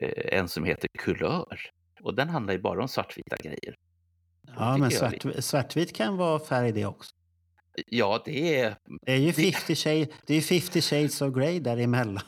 [0.02, 1.60] Eh, En som heter Kulör.
[2.02, 3.76] Och den handlar ju bara om svartvita grejer.
[4.58, 7.16] Ja, men svart, svartvit kan vara färg det också.
[7.88, 8.76] Ja, det är...
[9.02, 12.20] Det är ju Det- 50, shade, det är 50 shades of grey däremellan.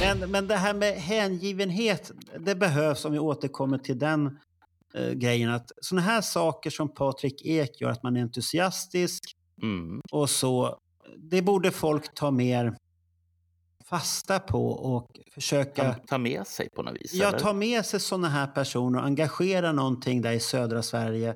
[0.00, 4.38] Men, men det här med hängivenhet, det behövs om vi återkommer till den
[4.94, 5.50] eh, grejen.
[5.50, 10.78] Att sådana här saker som Patrik Ek gör, att man är entusiastisk Mm, och så,
[11.30, 12.76] det borde folk ta mer
[13.90, 17.14] fasta på och försöka ta, ta med sig på något vis.
[17.14, 21.34] Ja, ta med sig sådana här personer och engagera någonting där i södra Sverige.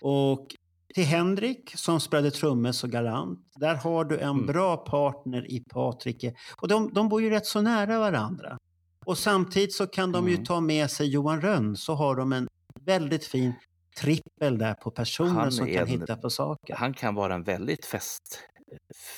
[0.00, 0.46] Och
[0.94, 3.38] till Henrik som spelade trummor så galant.
[3.56, 4.46] Där har du en Mm.
[4.46, 6.24] bra partner i Patrik.
[6.60, 8.58] Och de, de bor ju rätt så nära varandra.
[9.06, 10.44] Och samtidigt så kan de ju Mm.
[10.44, 12.48] ta med sig Johan Rönn så har de en
[12.80, 13.52] väldigt fin
[14.00, 16.74] trippel där på personer som kan en- hitta på saker.
[16.74, 18.38] Han kan vara en väldigt fest...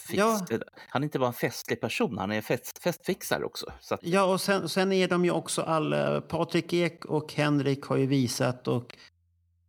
[0.07, 0.41] Fix, Ja.
[0.89, 3.67] Han är inte bara en festlig person, han är fest, festfixare också.
[3.81, 6.21] Så att, Ja, och sen, sen är de ju också alla...
[6.21, 8.97] Patrik Ek och Henrik har ju visat och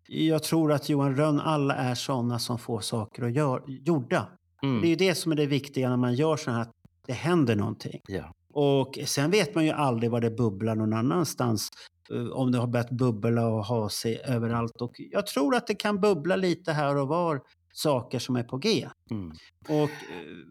[0.07, 4.27] jag tror att Johan Rönn, alla är sådana som får saker att göra, gjorda.
[4.63, 6.71] mm, Det är ju det som är det viktiga när man gör så här, att
[7.07, 8.01] det händer någonting.
[8.07, 8.34] ja.
[8.53, 11.69] Och sen vet man ju aldrig var det bubblar någon annanstans.
[12.11, 14.82] eh, Om det har börjat bubbla och ha sig överallt.
[14.82, 17.41] Och jag tror att det kan bubbla lite här och var
[17.80, 18.89] saker som är på G.
[19.11, 19.32] Mm,
[19.67, 19.89] Och eh,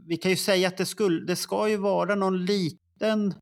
[0.06, 3.34] vi kan ju säga att det, skulle, det ska ju vara någon liten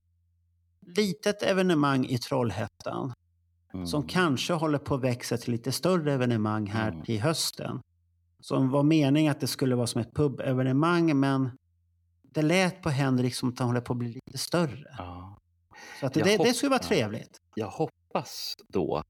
[0.96, 3.12] litet evenemang i Trollhättan
[3.74, 3.86] mm.
[3.86, 7.04] som kanske håller på att växa till lite större evenemang här Mm.
[7.04, 7.80] till hösten.
[8.40, 11.50] Som var meningen att det skulle vara som ett pubevenemang men
[12.22, 14.94] det lät på Henrik som att han håller på att bli lite större.
[14.98, 15.36] Ja.
[16.00, 17.40] Så att det, det skulle vara trevligt.
[17.54, 19.02] Jag hoppas då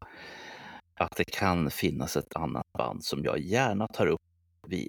[1.01, 4.21] att det kan finnas ett annat band som jag gärna tar upp
[4.69, 4.89] vid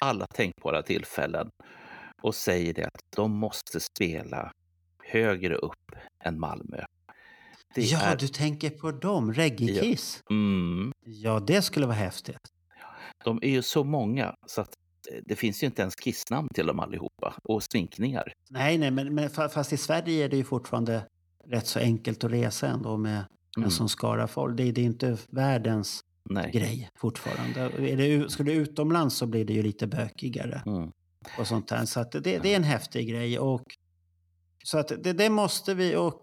[0.00, 1.50] alla tänkbara tillfällen
[2.22, 4.52] och säger det att de måste spela
[5.04, 5.92] högre upp
[6.24, 6.84] än Malmö.
[7.74, 10.22] Det ja, är, du tänker på dem, Reggae-Kiss.
[10.30, 12.40] mm, Ja, det skulle vara häftigt.
[13.24, 14.74] de är ju så många så att
[15.12, 18.32] eh, det finns ju inte ens kissnamn till dem allihopa och sminkningar.
[18.50, 21.06] Nej, nej, men, men fa- fast i Sverige är det ju fortfarande
[21.46, 23.24] rätt så enkelt att resa ändå med
[23.56, 23.64] Mm.
[23.64, 24.56] en sån skara folk.
[24.56, 26.50] Det, det är inte världens Nej.
[26.50, 27.60] grej fortfarande.
[27.60, 30.92] Är det, ska du utomlands så blir det ju lite bökigare Mm.
[31.38, 31.84] och sånt där.
[31.84, 33.38] Så det, det är en häftig grej.
[33.38, 33.62] Och,
[34.64, 36.20] så att det, det måste vi och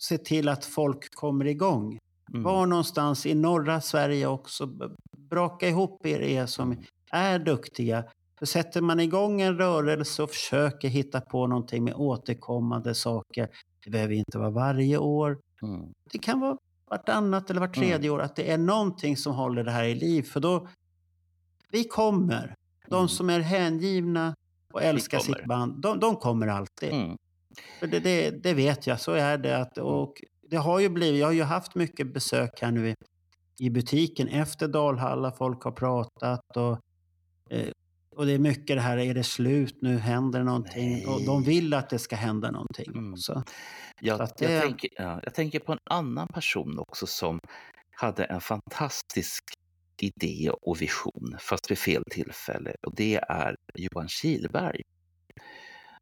[0.00, 1.98] se till att folk kommer igång.
[2.30, 2.42] Mm.
[2.42, 4.70] Var någonstans i norra Sverige också.
[5.16, 6.76] Braka ihop er, er som
[7.10, 8.04] är duktiga.
[8.38, 13.48] För sätter man igång en rörelse och försöker hitta på någonting med återkommande saker.
[13.84, 15.38] Det behöver inte vara varje år.
[15.62, 15.92] Mm.
[16.12, 16.58] Det kan vara
[16.90, 18.20] vartannat eller vart tredje år.
[18.20, 20.22] Att det är någonting som håller det här i liv.
[20.22, 20.68] För då,
[21.70, 22.54] vi kommer.
[22.88, 23.08] De Mm.
[23.08, 24.34] som är hängivna
[24.72, 26.92] och älskar sitt band, de, de kommer alltid.
[26.92, 27.16] Mm.
[27.80, 29.58] För det, det, det vet jag, så är det.
[29.58, 32.94] Att, och det har ju blivit, jag har ju haft mycket besök här nu i,
[33.58, 35.32] i butiken efter Dalhalla.
[35.32, 36.78] Folk har pratat och,
[37.50, 37.68] eh,
[38.16, 41.06] och det är mycket det här, är det slut nu, händer det någonting?
[41.08, 41.48] Och de Nej.
[41.48, 43.12] vill att det ska hända någonting Mm.
[43.12, 43.42] också.
[44.00, 47.40] Jag, att jag, det- tänker, ja, jag tänker på en annan person också som
[47.90, 49.44] hade en fantastisk
[50.00, 52.74] idé och vision, fast vid fel tillfälle.
[52.86, 54.82] Och det är Johan Kihlberg.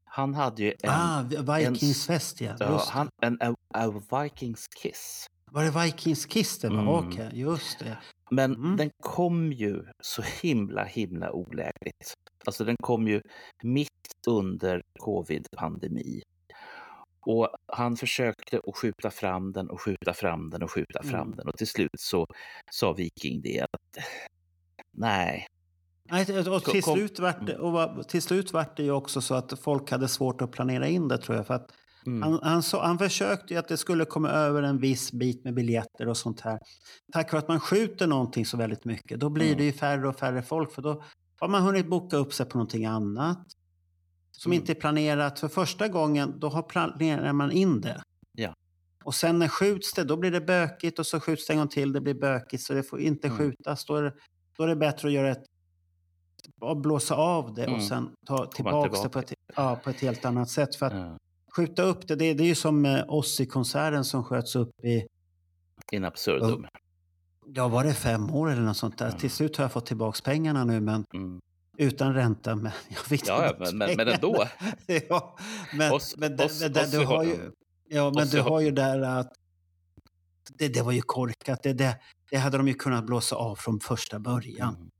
[0.05, 1.23] Han hade ju en, ah,
[1.57, 2.57] Vikings en- fest ja.
[2.61, 2.93] ja, Just det.
[2.93, 5.27] han, en a, a Vikings kiss.
[5.55, 6.72] Var det Vikings var?
[6.72, 6.88] Mm.
[6.88, 7.98] Okej, just det.
[8.30, 8.76] Men Mm.
[8.76, 12.14] den kom ju så himla, himla olägligt.
[12.46, 13.22] Alltså den kom ju
[13.62, 13.88] mitt
[14.26, 16.22] under covid-pandemi.
[17.26, 21.36] Och han försökte att skjuta fram den och skjuta fram den och skjuta fram Mm.
[21.36, 21.48] den.
[21.48, 22.26] Och till slut så
[22.70, 24.05] sa Viking det att
[24.92, 25.46] nej,
[26.11, 29.20] Nej, och till Kom- slut, vart det, och var, till slut vart det ju också
[29.20, 31.46] så att folk hade svårt att planera in det tror jag.
[31.46, 31.72] För att
[32.07, 32.22] Mm.
[32.22, 35.55] han, han, så, han försökte ju att det skulle komma över en viss bit med
[35.55, 36.59] biljetter och sånt här.
[37.12, 39.59] Tack vare att man skjuter någonting så väldigt mycket, då blir Mm.
[39.59, 40.72] det ju färre och färre folk.
[40.72, 41.02] För då
[41.40, 43.46] har man hunnit boka upp sig på någonting annat.
[44.32, 44.61] Som Mm.
[44.61, 45.40] inte är planerat.
[45.40, 48.02] För första gången, då har planerar man in det.
[48.32, 48.55] Ja.
[49.05, 51.68] Och sen när skjuts det, då blir det bökigt och så skjuts det en gång
[51.68, 53.38] till, det blir bökigt så det får inte Mm.
[53.38, 53.84] skjutas.
[53.84, 54.12] Då är, det,
[54.57, 55.44] då är det bättre att göra ett
[56.82, 57.74] blåsa av det Mm.
[57.74, 59.20] och sen ta tillbaka det på tillbaka.
[59.32, 60.76] ett, ja, på ett helt annat sätt.
[60.76, 61.18] För att Ja.
[61.57, 65.07] Skjuta upp det, det, det är ju som eh, Ozzy-konserten som sköts upp i,
[65.92, 66.66] In absurdum.
[67.46, 69.07] ja var det fem år eller något sånt där.
[69.07, 69.18] Mm.
[69.18, 71.40] Till slut har jag fått tillbaka pengarna nu men Mm.
[71.78, 72.57] utan ränta.
[72.57, 74.44] Men jag fick Ja, men, men, ändå.
[75.09, 75.36] ja,
[75.76, 77.50] men, Oss- men, oss- men Ozzy du har- ju,
[77.88, 79.32] ja, men du har- har ju där att
[80.59, 81.62] det, det var ju korkat.
[81.62, 81.98] Det, det,
[82.30, 84.74] det hade de ju kunnat blåsa av från första början.
[84.74, 84.90] Mm.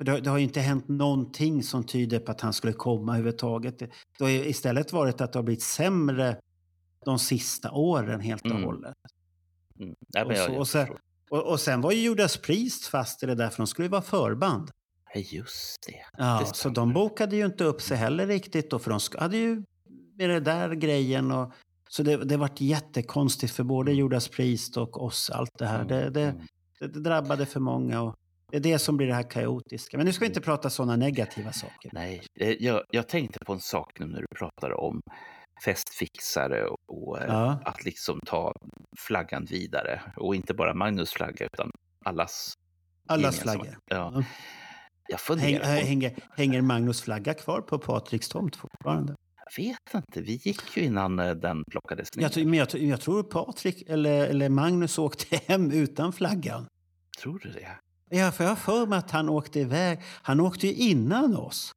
[0.00, 3.78] Det, det har ju inte hänt någonting som tyder på att han skulle komma överhuvudtaget.
[3.78, 6.36] Det, det har istället varit att det har blivit sämre
[7.04, 8.62] de sista åren helt och Mm.
[8.64, 8.94] hållet.
[9.80, 9.94] Mm.
[10.14, 10.96] Nej, Och så- och sen-.
[11.30, 13.90] Och, och sen var ju Judas Priest fast i det där för de skulle ju
[13.90, 14.70] vara förband.
[15.14, 15.94] Just det.
[16.18, 19.36] Ja, Det så de bokade ju inte upp sig heller riktigt då för de hade
[19.36, 19.62] ju
[20.18, 21.52] med det där grejen och
[21.88, 25.84] så det, det vart jättekonstigt för både Judas Priest och oss allt det här.
[25.84, 26.46] Det, det, Mm.
[26.80, 28.16] det, det drabbade för många och
[28.50, 29.96] det är det som blir det här kaotiska.
[29.96, 31.90] Men nu ska vi inte prata sådana negativa saker.
[31.92, 35.00] Nej, eh, jag, jag tänkte på en sak nu när du pratar om
[35.64, 37.58] festfixare och, eh, Ja.
[37.64, 38.52] att liksom ta
[38.98, 40.02] flaggan vidare.
[40.16, 41.70] Och inte bara Magnus flagga utan
[42.04, 42.52] allas.
[43.08, 43.78] Allas flaggor.
[43.86, 44.12] Ja.
[44.14, 44.22] Ja.
[45.08, 49.14] Jag Häng, funderar på, hänger, hänger Magnus flagga kvar på Patriks tomt fortfarande?
[49.56, 52.30] jag vet inte, vi gick ju innan eh, den plockades ner.
[52.36, 56.66] Jag, men jag, jag tror Patrik eller, eller Magnus åkte hem utan flaggan.
[57.22, 57.68] Tror du det?
[58.10, 60.00] Ja, för jag har för mig att han åkte iväg.
[60.22, 61.72] Han åkte ju innan oss.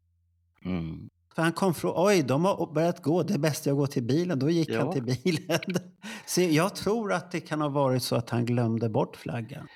[0.65, 1.09] Mm.
[1.36, 4.03] För han kom från, oj, de har börjat gå, det är bäst jag går till
[4.03, 4.39] bilen.
[4.39, 4.79] Då gick Ja.
[4.84, 5.59] han till bilen.
[6.25, 9.67] Så jag tror att det kan ha varit så att han glömde bort flaggan.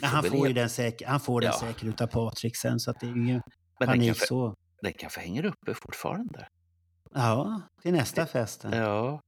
[0.00, 1.60] Får han får ju ge- den säkert, han får den Ja.
[1.66, 3.42] säkert utav Patrik sen, så det är ingen
[3.78, 4.54] Men panik kanske, så.
[4.82, 6.48] den kanske hänger uppe fortfarande.
[7.14, 8.64] Ja, till nästa fest.
[8.72, 9.20] Ja.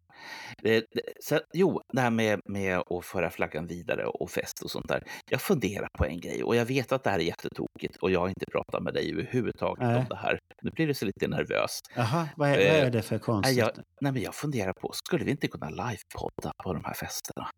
[0.63, 4.71] Det, det, så, jo, det här med, med att föra flaggan vidare och fest och
[4.71, 5.03] sånt där.
[5.31, 8.21] Jag funderar på en grej och jag vet att det här är jättetokigt och jag
[8.21, 9.97] har inte pratat med dig överhuvudtaget Nej.
[9.97, 10.39] om det här.
[10.63, 11.81] Nu blir det så lite nervös.
[11.97, 13.59] Jaha, vad är, vad Eh, är det för konstigt?
[13.59, 13.71] jag,
[14.01, 17.49] nej, men jag funderar på, skulle vi inte kunna livepodda på de här festerna?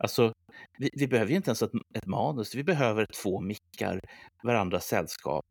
[0.00, 0.32] Alltså,
[0.78, 4.00] vi, vi behöver ju inte ens ett, ett manus, vi behöver två mickar,
[4.42, 5.44] varandras sällskap.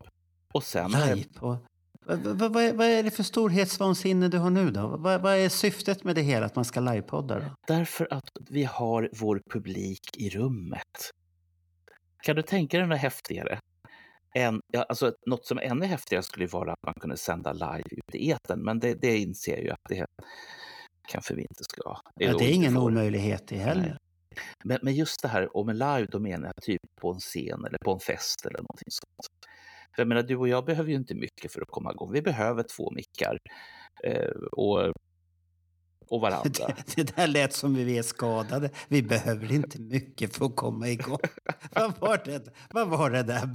[0.54, 0.90] Och sen...
[0.90, 1.58] Live på...
[2.08, 4.96] Vad, vad, vad, är, är det för storhetsvansinne du har nu då?
[4.96, 7.44] Vad, vad är syftet med det hela, att man ska livepodda då?
[7.66, 11.10] Därför att vi har vår publik i rummet.
[12.22, 13.60] Kan du tänka dig något häftigare?
[14.34, 17.84] En, ja, alltså, något som är ännu häftigare skulle vara att man kunde sända live
[17.90, 20.06] ut i etern, men det, det inser jag ju att det
[21.08, 21.82] kanske vi inte ska.
[21.84, 23.98] Ja, eller det är ingen omöjlighet det heller.
[24.64, 27.64] Men, men just det här, och med live, då menar jag typ på en scen
[27.64, 29.47] eller på en fest eller någonting sånt.
[29.98, 32.12] För jag menar, du och jag behöver ju inte mycket för att komma igång.
[32.12, 33.38] Vi behöver två mickar
[34.04, 34.78] eh, och,
[36.08, 36.66] och varandra.
[36.66, 38.70] Det, det där lät som vi är skadade.
[38.88, 41.18] Vi behöver inte mycket för att komma igång.
[41.74, 43.48] vad, var det, vad var det där?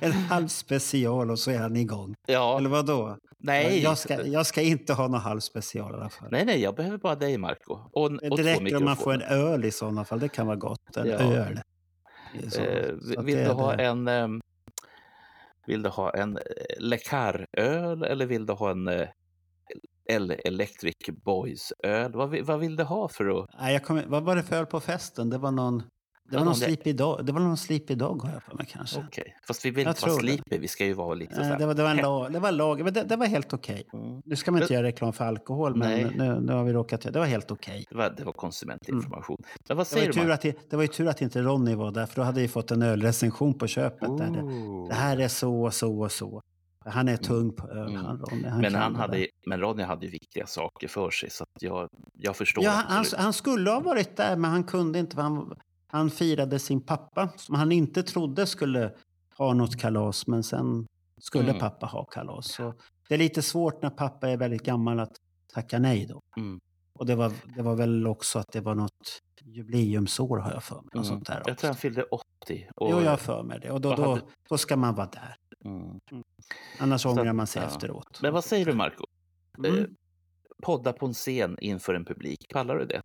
[0.00, 2.14] En halv special och så är han igång.
[2.26, 3.16] Ja, Eller vad då?
[3.38, 6.28] nej, Jag ska, jag ska inte ha någon halv special i alla fall.
[6.30, 7.72] nej, nej, jag behöver bara dig, Marco.
[7.92, 10.20] Och, och det räcker om man får en öl i sådana fall.
[10.20, 10.96] Det kan vara gott.
[10.96, 11.14] En Ja.
[11.14, 11.60] öl.
[12.48, 13.84] Så, Eh, så vill du ha det.
[13.84, 14.40] en
[15.70, 16.42] vill du ha en eh,
[16.78, 19.08] Lecar-öl eller vill du ha en eh,
[20.04, 22.12] El Electric Boys-öl?
[22.12, 23.50] Vad, vill- vad vill du ha för att...
[23.60, 25.30] Nej, jag kommer, vad var det för öl på festen?
[25.30, 25.82] Det var någon...
[26.30, 27.26] Det var någon det- slipig dag.
[27.26, 29.00] Det var någon slipig dag har jag för mig kanske.
[29.08, 30.20] Okej, fast vi vill inte vara det.
[30.20, 31.58] sleepy, vi ska ju vara lite så här...
[31.58, 33.84] det, var, det, var en lag, det var lag, men det, det var helt okej.
[33.92, 34.22] Mm.
[34.24, 36.14] Nu ska man inte göra reklam för alkohol, men Nej.
[36.16, 37.00] nu, nu har vi råkat...
[37.12, 37.84] Det var helt okej.
[37.90, 39.36] Det var, det var konsumentinformation.
[39.40, 40.32] Men vad Det var, säger ju du, tur Marco?
[40.34, 42.48] att, det det var ju tur att inte Ronny var där, för då hade vi
[42.48, 44.18] fått en ölrecension på köpet.
[44.18, 46.42] Där det, det här är så så och så.
[46.84, 48.04] Han är tung på öl, Mm.
[48.04, 48.48] han Ronny.
[48.48, 51.88] Han men, han det hade, men Ronny hade ju viktiga saker för sig, så jag,
[52.18, 55.20] jag förstår Ja, han, han skulle ha varit där, men han kunde inte.
[55.20, 55.54] Han,
[55.90, 58.92] han firade sin pappa, som han inte trodde skulle
[59.38, 60.86] ha något kalas, men sen
[61.20, 61.58] skulle Mm.
[61.60, 62.46] pappa ha kalas.
[62.52, 62.74] Så
[63.08, 65.12] det är lite svårt när pappa är väldigt gammal att
[65.54, 66.20] tacka nej då.
[66.36, 66.60] Mm.
[66.92, 70.74] Och det var, det var väl också att det var något jubileumsår har jag för
[70.76, 70.88] mig.
[70.94, 71.04] Mm.
[71.04, 72.68] sånt där Jag tror han fyllde 80.
[72.76, 73.70] Och, Jo, jag har för mig det.
[73.70, 75.36] Och då, då, hade- då ska man vara där.
[75.64, 76.00] mm.
[76.78, 77.68] Annars Så att- ångrar man sig ja.
[77.68, 78.22] efteråt.
[78.22, 79.04] Men vad säger du, Marco?
[79.58, 79.78] Mm.
[79.78, 79.84] Eh,
[80.62, 83.02] podda på en scen inför en publik, pallar du det?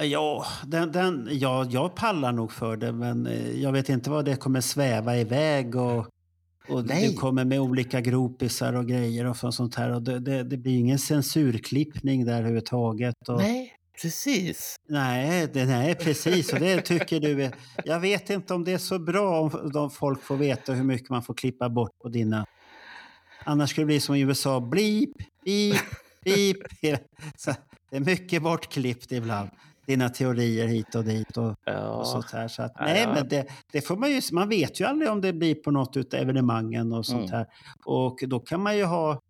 [0.00, 4.24] Ja, den, den, ja, jag pallar nog för det, men eh, jag vet inte vad
[4.24, 5.76] det kommer sväva iväg.
[5.76, 6.06] Och,
[6.68, 7.08] och Nej.
[7.08, 9.90] det kommer med olika gropisar och grejer och så- sånt här.
[9.90, 13.28] Och det, det, det blir ingen censurklippning där överhuvudtaget.
[13.28, 13.72] Och, Nej,
[14.02, 14.76] precis.
[14.88, 16.52] Nej, det, nej, precis.
[16.52, 17.54] Och det tycker du är...
[17.84, 21.10] Jag vet inte om det är så bra om de folk får veta hur mycket
[21.10, 22.46] man får klippa bort på dina...
[23.44, 24.60] Annars skulle det bli som i USA.
[24.60, 25.10] Blip,
[25.44, 25.76] beep,
[26.24, 27.00] beep.
[27.36, 27.54] Så
[27.90, 29.50] det är mycket bortklippt ibland.
[29.88, 32.48] Dina teorier hit och dit och, Ja, och sånt här.
[32.48, 33.14] Så att, nej, ja.
[33.14, 34.20] men det, det får man ju...
[34.32, 37.32] Man vet ju aldrig om det blir på något utav evenemangen och sånt Mm.
[37.32, 37.46] här.
[37.84, 39.20] Och då kan man ju ha...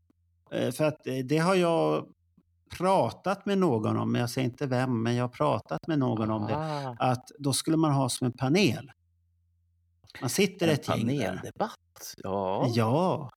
[0.51, 2.07] eh, För att eh, det har jag
[2.77, 6.31] pratat med någon om, men jag säger inte vem, men jag har pratat med någon
[6.31, 8.91] om det Ah, att då skulle man ha som en panel.
[10.21, 12.15] Man sitter en ett gäng paneldebatt.
[12.17, 12.67] Ja.
[12.75, 13.31] Ja.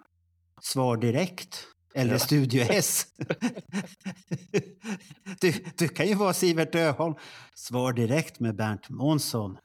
[0.62, 1.68] Svar direkt.
[1.94, 2.20] Eller Ja.
[2.20, 3.06] Studio S.
[5.42, 7.16] du, du kan ju vara Sivert Öholm.
[7.56, 9.58] Svar direkt med Bernt Månsson.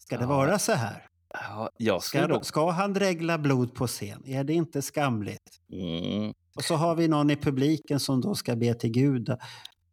[0.00, 0.28] Ska det Ja.
[0.28, 1.02] vara så här?
[1.32, 2.46] ja jag skulle Ska, nog...
[2.46, 4.22] ska han dregla blod på scen?
[4.26, 5.60] Är det inte skamligt?
[5.72, 6.32] Mm.
[6.56, 9.36] Och så har vi någon i publiken som då ska be till Gud.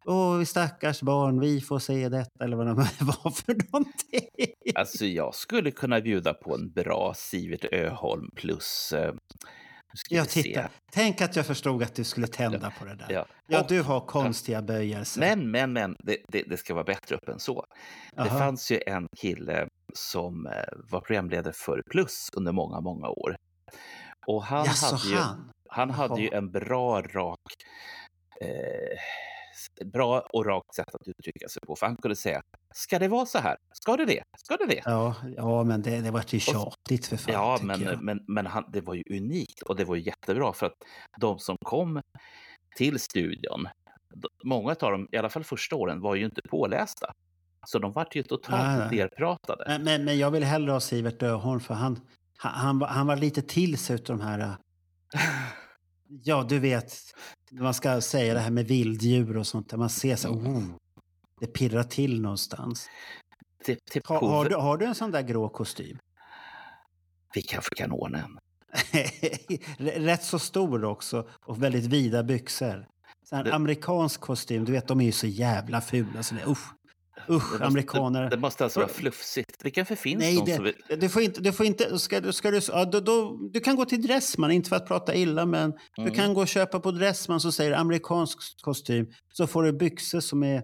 [0.06, 4.28] Åh, vi stackars barn, vi får se detta eller vad det var för någonting.
[4.74, 8.92] Alltså jag skulle kunna bjuda på en bra Sivert Öholm plus...
[8.92, 9.14] Eh,
[9.94, 10.42] nu ska Ja, vi se.
[10.42, 10.70] titta.
[10.92, 13.06] Tänk att jag förstod att du skulle tända på det där.
[13.10, 13.64] Ja, Ja.
[13.68, 15.20] Du har konstiga böjelser.
[15.20, 17.64] Men, men, men, det, det, det ska vara bättre upp än så.
[18.12, 18.38] Det Jaha.
[18.38, 20.52] fanns ju en kille som eh,
[20.90, 23.36] var programledare för Plus under många, många år.
[24.26, 25.50] Och han Jaså, hade ju, han?
[25.68, 27.40] han hade ju en bra, rak,
[28.40, 28.98] eh,
[29.84, 31.76] bra och rakt sätt att uttrycka sig på.
[31.76, 32.42] För han kunde säga,
[32.74, 33.56] ska det vara så här?
[33.72, 34.22] Ska det det?
[34.38, 34.82] Ska det det?
[34.84, 37.32] Ja, ja, men det, det vart ju tjatigt för fan.
[37.34, 38.02] Ja, men, jag.
[38.02, 40.74] men, men han, det var ju unikt och det var ju jättebra för att
[41.20, 42.00] de som kom
[42.76, 43.68] till studion,
[44.44, 47.12] många av dem, i alla fall första åren, var ju inte pålästa.
[47.66, 49.64] Så de vart ju totalt nerpratade.
[49.68, 52.00] Men, men, men jag vill hellre ha Sivert Öholm för han,
[52.38, 54.56] han, han, var- han var lite till sig utav de här...
[56.22, 56.94] Ja, du vet,
[57.52, 59.76] man ska säga det här med vilddjur och sånt där.
[59.76, 60.56] Man ser så Mm.
[60.56, 60.62] oh,
[61.40, 62.88] det pirrar till någonstans.
[63.64, 65.98] Till, till Har, prov- har, du, har du en sån där grå kostym?
[67.34, 68.38] Vi kanske kan ordna en.
[70.04, 72.86] Rätt så stor också och väldigt vida byxor.
[73.28, 76.22] Så Det- amerikansk kostym, du vet de är ju så jävla fula.
[76.22, 76.68] Så det, usch,
[77.26, 78.30] Det usch måste- amerikaner.
[78.30, 79.56] Det måste alltså vara fluffsigt.
[79.62, 80.74] Det kanske finns Nej, någon det- som vill...
[81.00, 83.84] Du får inte, du får inte, ska, ska du, ja, då, då, du kan gå
[83.84, 86.10] till Dressman, inte för att prata illa, men Mm.
[86.10, 89.06] du kan gå och köpa på Dressman så säger det amerikansk kostym.
[89.32, 90.62] Så får du byxor som är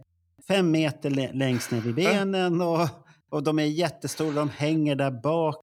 [0.49, 2.89] fem meter lä- längst ner vid benen och,
[3.31, 5.57] och de är jättestora, de hänger där bak.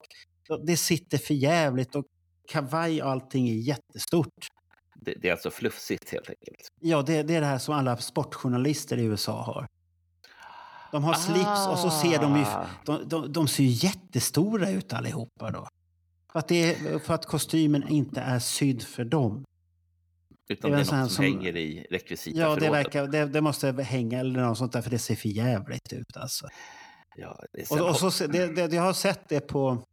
[0.66, 2.06] Det sitter för jävligt och
[2.52, 4.48] kavaj och allting är jättestort.
[4.96, 6.68] Det, det är alltså fluffigt helt enkelt.
[6.82, 9.68] Ja, det, det är det här som alla sportjournalister i USA har.
[10.92, 12.44] De har slips och så ser de ju...
[12.44, 12.66] Ah.
[12.86, 15.68] De, de, de ser ju jättestora ut allihopa då.
[16.32, 19.44] För att, är, för att kostymen inte är sydd för dem.
[20.50, 23.08] Utan det är det är sån något som, som- hänger i rekvisita Ja, det, verkar,
[23.08, 26.48] det, det måste hänga eller något sånt där för det ser för jävligt ut alltså.
[27.16, 29.84] Ja, Och, och så, det, jag har sett det på...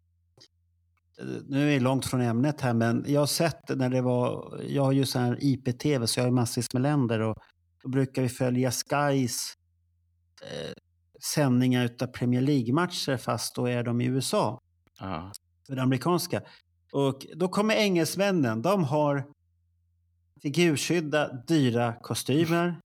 [1.49, 4.61] Nu är vi långt från ämnet här, men jag har sett när det var...
[4.69, 7.37] Jag har ju så här IPTV, så jag har massvis med länder och
[7.83, 9.55] då brukar vi följa Skys
[10.43, 10.73] eh,
[11.25, 14.61] sändningar utav Premier League-matcher fast då är de i USA.
[15.01, 15.33] Ja.
[15.66, 16.43] för det amerikanska.
[16.93, 19.25] Och då kommer engelsmännen, de har
[20.43, 22.77] figurskydda, dyra kostymer.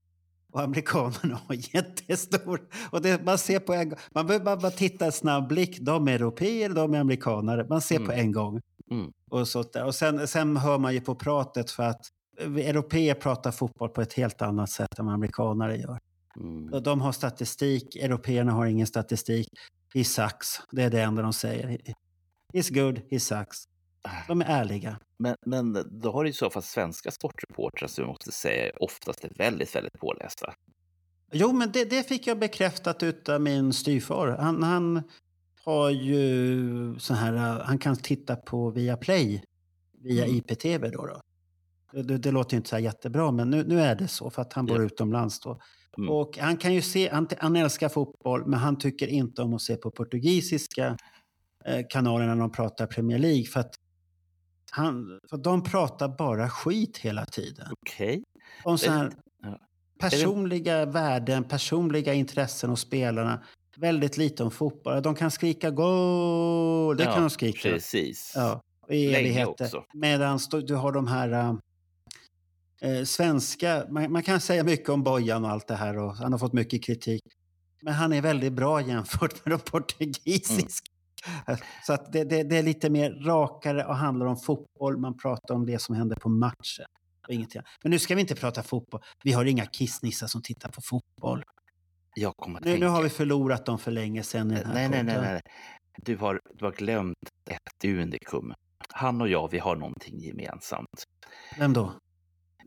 [0.52, 2.60] Och amerikanerna har jättestor.
[2.90, 3.98] Och det, man ser på en gång.
[4.14, 5.78] Man behöver bara, bara titta en snabb blick.
[5.80, 7.66] De är europeer, de är amerikanare.
[7.68, 8.18] Man ser på Mm.
[8.18, 8.60] en gång.
[8.90, 9.12] Mm.
[9.30, 9.84] Och, där.
[9.84, 12.00] och sen, sen hör man ju på pratet för att
[12.46, 15.98] vi europeer pratar fotboll på ett helt annat sätt än vad amerikanare gör.
[16.36, 16.82] Mm.
[16.82, 19.48] De har statistik, européerna har ingen statistik.
[19.94, 21.78] He sucks, det är det enda de säger.
[22.52, 23.58] He's good, he sucks.
[24.28, 24.98] De är ärliga.
[25.18, 29.24] Men, men då har du i så fall svenska sportreportrar som jag måste säga oftast
[29.24, 30.54] är väldigt, väldigt pålästa.
[31.32, 34.28] Jo, men det, det fick jag bekräftat utav min styvfar.
[34.28, 35.02] Han, han
[35.64, 37.32] har ju så här,
[37.64, 39.42] han kan titta på via Play,
[40.02, 40.36] via Mm.
[40.36, 41.06] IPTV då.
[41.06, 41.20] då.
[42.02, 44.52] Det, det låter ju inte så jättebra, men nu, nu är det så för att
[44.52, 44.82] han bor Ja.
[44.82, 45.60] utomlands då.
[45.98, 46.10] Mm.
[46.10, 49.62] Och han kan ju se, han, han älskar fotboll, men han tycker inte om att
[49.62, 50.96] se på portugisiska
[51.64, 53.44] eh, kanaler när de pratar Premier League.
[53.44, 53.74] För att,
[54.70, 57.66] han, för de pratar bara skit hela tiden.
[57.72, 58.22] Okej.
[58.64, 59.12] Om så här
[60.00, 63.42] personliga värden, personliga intressen hos spelarna.
[63.76, 65.02] Väldigt lite om fotboll.
[65.02, 67.68] De kan skrika goal, det Ja, kan de skrika.
[67.68, 68.32] Precis.
[68.34, 69.70] Ja, i evigheter.
[69.94, 71.54] Medan du har de här äh,
[72.80, 76.32] eh, svenska, man, man kan säga mycket om Bojan och allt det här och han
[76.32, 77.22] har fått mycket kritik.
[77.82, 80.90] Men han är väldigt bra jämfört med de portugisiska.
[81.86, 84.98] Så att det, det, det är lite mer rakare och handlar om fotboll.
[84.98, 86.86] Man pratar om det som händer på matchen.
[87.28, 87.62] Och ingenting.
[87.82, 89.00] Men nu ska vi inte prata fotboll.
[89.24, 91.44] Vi har inga kissnissar som tittar på fotboll.
[92.14, 95.22] Jag kommer Nu, nu har vi förlorat dem för länge sedan nej, nej, nej, podden.
[95.22, 95.40] nej.
[95.96, 97.16] Du har, du har glömt
[97.50, 98.54] ett unikum.
[98.88, 101.04] Han och jag, vi har någonting gemensamt.
[101.58, 101.92] Vem då?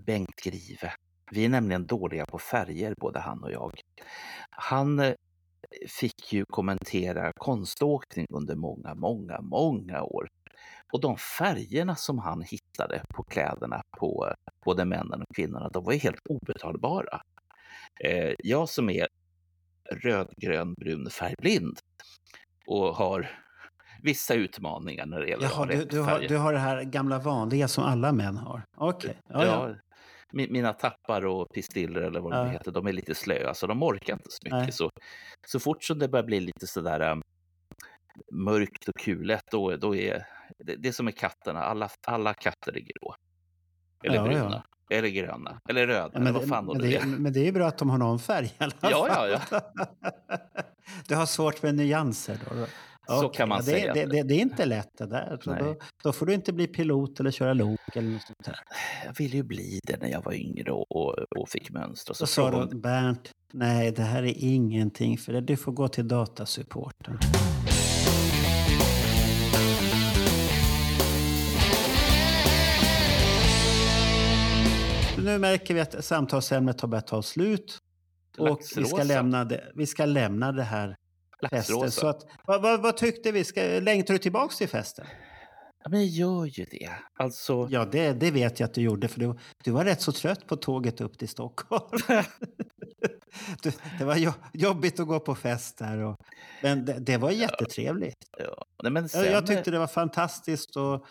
[0.05, 0.93] Bengt Grive.
[1.31, 3.79] Vi är nämligen dåliga på färger, både han och jag.
[4.49, 5.13] Han eh,
[5.99, 10.27] fick ju kommentera konståkning under många, många, många år.
[10.93, 15.83] Och de färgerna som han hittade på kläderna på eh, både männen och kvinnorna, de
[15.83, 17.21] var helt obetalbara.
[17.99, 19.07] Eh, jag som är
[19.91, 21.79] röd, grön, brun färgblind
[22.67, 23.29] och har
[24.01, 27.19] vissa utmaningar när det gäller Jaha, ha du, du, har, du har det här gamla
[27.19, 28.65] vanliga som alla män har.
[28.77, 29.17] Okej.
[29.29, 29.69] Ja, ja.
[29.69, 29.75] Ja,
[30.33, 32.43] mina tappar och pistiller eller vad Ja.
[32.43, 34.59] de heter, de är lite slöa så de orkar inte så mycket.
[34.59, 34.71] Nej.
[34.71, 34.89] Så,
[35.47, 37.21] så fort som det börjar bli lite sådär um,
[38.31, 40.25] mörkt och kulet, då, då är
[40.59, 43.15] det, det är som med katterna, alla, alla katter är grå.
[44.03, 44.39] Eller Ja, ja.
[44.39, 47.05] bruna, eller gröna, eller röda, Ja, eller men, vad det, fan men, det är.
[47.05, 49.29] men det är ju bra att de har någon färg i alla Ja, fall.
[49.51, 49.61] ja,
[51.07, 52.65] Du har svårt med nyanser då?
[53.07, 53.21] Då.
[53.21, 53.93] Så kan man ja, det, säga.
[53.93, 55.39] Det, det, det är inte lätt det där.
[55.43, 58.59] Så då, då får du inte bli pilot eller köra lok eller något sånt där.
[59.05, 62.13] Jag ville ju bli det när jag var yngre och, och, fick mönstra.
[62.13, 65.41] Så Så sa du, Bernt, nej det här är ingenting för det.
[65.41, 67.19] Du får gå till datasupporten.
[75.17, 77.77] Nu märker vi att samtalsämnet har börjat ta slut.
[78.37, 80.95] Och vi ska, lämna det, vi ska lämna det här
[81.49, 81.91] festen.
[81.91, 83.43] Så att, vad, vad, vad tyckte vi?
[83.43, 85.05] Ska, längtar du tillbaka till festen?
[85.83, 86.89] Ja, men jag gör ju det.
[87.19, 89.07] Alltså, Ja, det, det vet jag att du gjorde.
[89.07, 91.99] För du, du var rätt så trött på tåget upp till Stockholm.
[93.63, 95.97] du, det var jo, jobbigt att gå på fest där.
[95.97, 96.17] Och,
[96.61, 98.17] men det, det var jättetrevligt.
[98.39, 98.65] ja.
[98.83, 101.05] Nej, men Jag, sen, jag tyckte det var fantastiskt och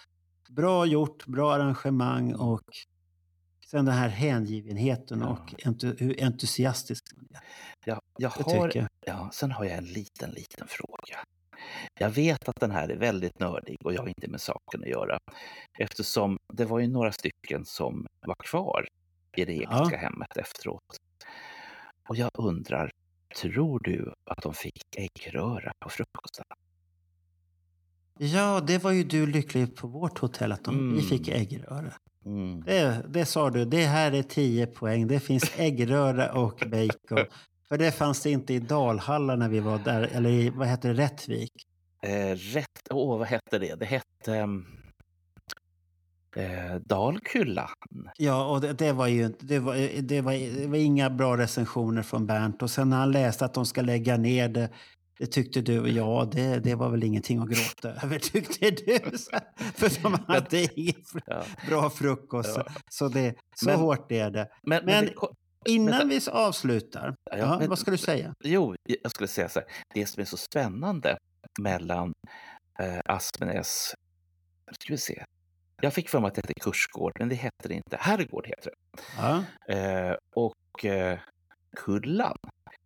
[0.51, 2.63] bra gjort, bra arrangemang och
[3.73, 5.29] sen den här hängivenheten Ja.
[5.29, 7.41] och entu, hur entusiastisk man är.
[7.85, 8.87] jag, jag har jag.
[9.07, 11.19] Ja, sen har jag en liten, liten fråga.
[11.99, 14.89] Jag vet att den här är väldigt nördig och jag har inte med saken att
[14.89, 15.19] göra.
[15.79, 18.89] Eftersom det var ju några stycken som var kvar
[19.37, 19.83] i det Ja.
[19.83, 20.97] Ekska hemmet efteråt.
[22.09, 22.91] Och jag undrar,
[23.43, 26.45] tror du att de fick äggröra på frukosten?
[28.19, 31.03] Ja, det var ju du lycklig på vårt hotell att de, vi Mm.
[31.03, 31.93] fick äggröra.
[32.27, 32.63] Mm.
[32.67, 35.07] Det, det sa du, det här är 10 poäng.
[35.07, 37.27] Det finns äggröra och bacon.
[37.69, 40.89] För det fanns det inte i Dalhalla när vi var där, eller i, vad heter
[40.89, 41.53] det, Rättvik.
[42.03, 43.75] Eh, rätt, åh vad hette det?
[43.75, 44.67] Det hette ehm,
[46.37, 47.71] eh, Dalkulla.
[48.17, 52.03] Ja, och det, det var ju det var, det, var, det var inga bra recensioner
[52.03, 52.63] från Bernt.
[52.63, 54.71] Och sen när han läste att de ska lägga ner det,
[55.23, 59.19] det tyckte du, ja, det, det var väl ingenting att gråta över, tyckte du.
[59.19, 59.31] Så-
[59.75, 61.45] För de hade ingen fr- Ja.
[61.69, 62.57] bra frukost.
[62.57, 62.65] Ja.
[62.91, 64.49] Så, det, så Men- hårt är det.
[64.63, 68.35] Men, Men- ko- Innan vi avslutar, Ja, ja, men- vad ska du säga?
[68.45, 69.69] Jo, jag skulle säga så här.
[69.95, 71.19] Det som är så spännande
[71.61, 72.13] mellan
[72.79, 73.95] eh, Aspenäs...
[74.81, 75.25] Ska vi se.
[75.83, 77.97] Jag fick för mig att det hette kursgård, men det hette det inte.
[78.01, 78.73] Herrgård heter
[79.19, 79.45] Ja.
[79.67, 79.75] det.
[80.09, 81.19] Eh, och eh,
[81.77, 82.37] Kullan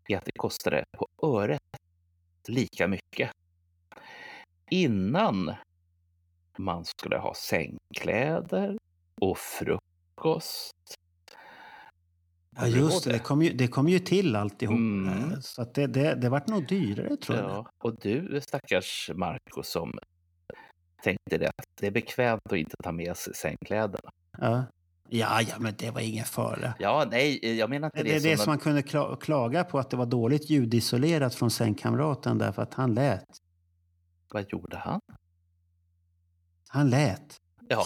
[0.09, 1.61] är att det kostade på öret
[2.49, 3.31] lika mycket.
[4.71, 5.55] Innan
[6.59, 8.79] man skulle ha sängkläder
[9.21, 10.73] och frukost.
[12.57, 13.13] Ja, just det.
[13.13, 14.77] Det kom ju, det kom ju till alltihop.
[14.77, 15.33] Mm.
[15.33, 17.51] Eh, Så att det, det, det vart nog dyrare, tror jag.
[17.51, 19.99] Ja, och du stackars Marco som
[21.03, 24.11] tänkte det att det är bekvämt att inte ta med sig sängkläderna.
[24.39, 24.65] Ja.
[25.09, 26.75] Ja, ja, men det var ingen fara.
[26.79, 28.45] Ja, nej, jag menar inte Det det, är det som...
[28.45, 32.75] som man kunde kla- klaga på, att det var dåligt ljudisolerat från sängkamraten därför att
[32.75, 33.25] han lät.
[34.33, 35.01] Vad gjorde han?
[36.69, 37.37] Han lät.
[37.69, 37.85] Ja.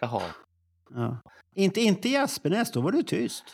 [0.00, 0.22] Jaha.
[0.94, 1.20] Ja.
[1.54, 3.44] Inte, inte i Aspenäs, då var du tyst.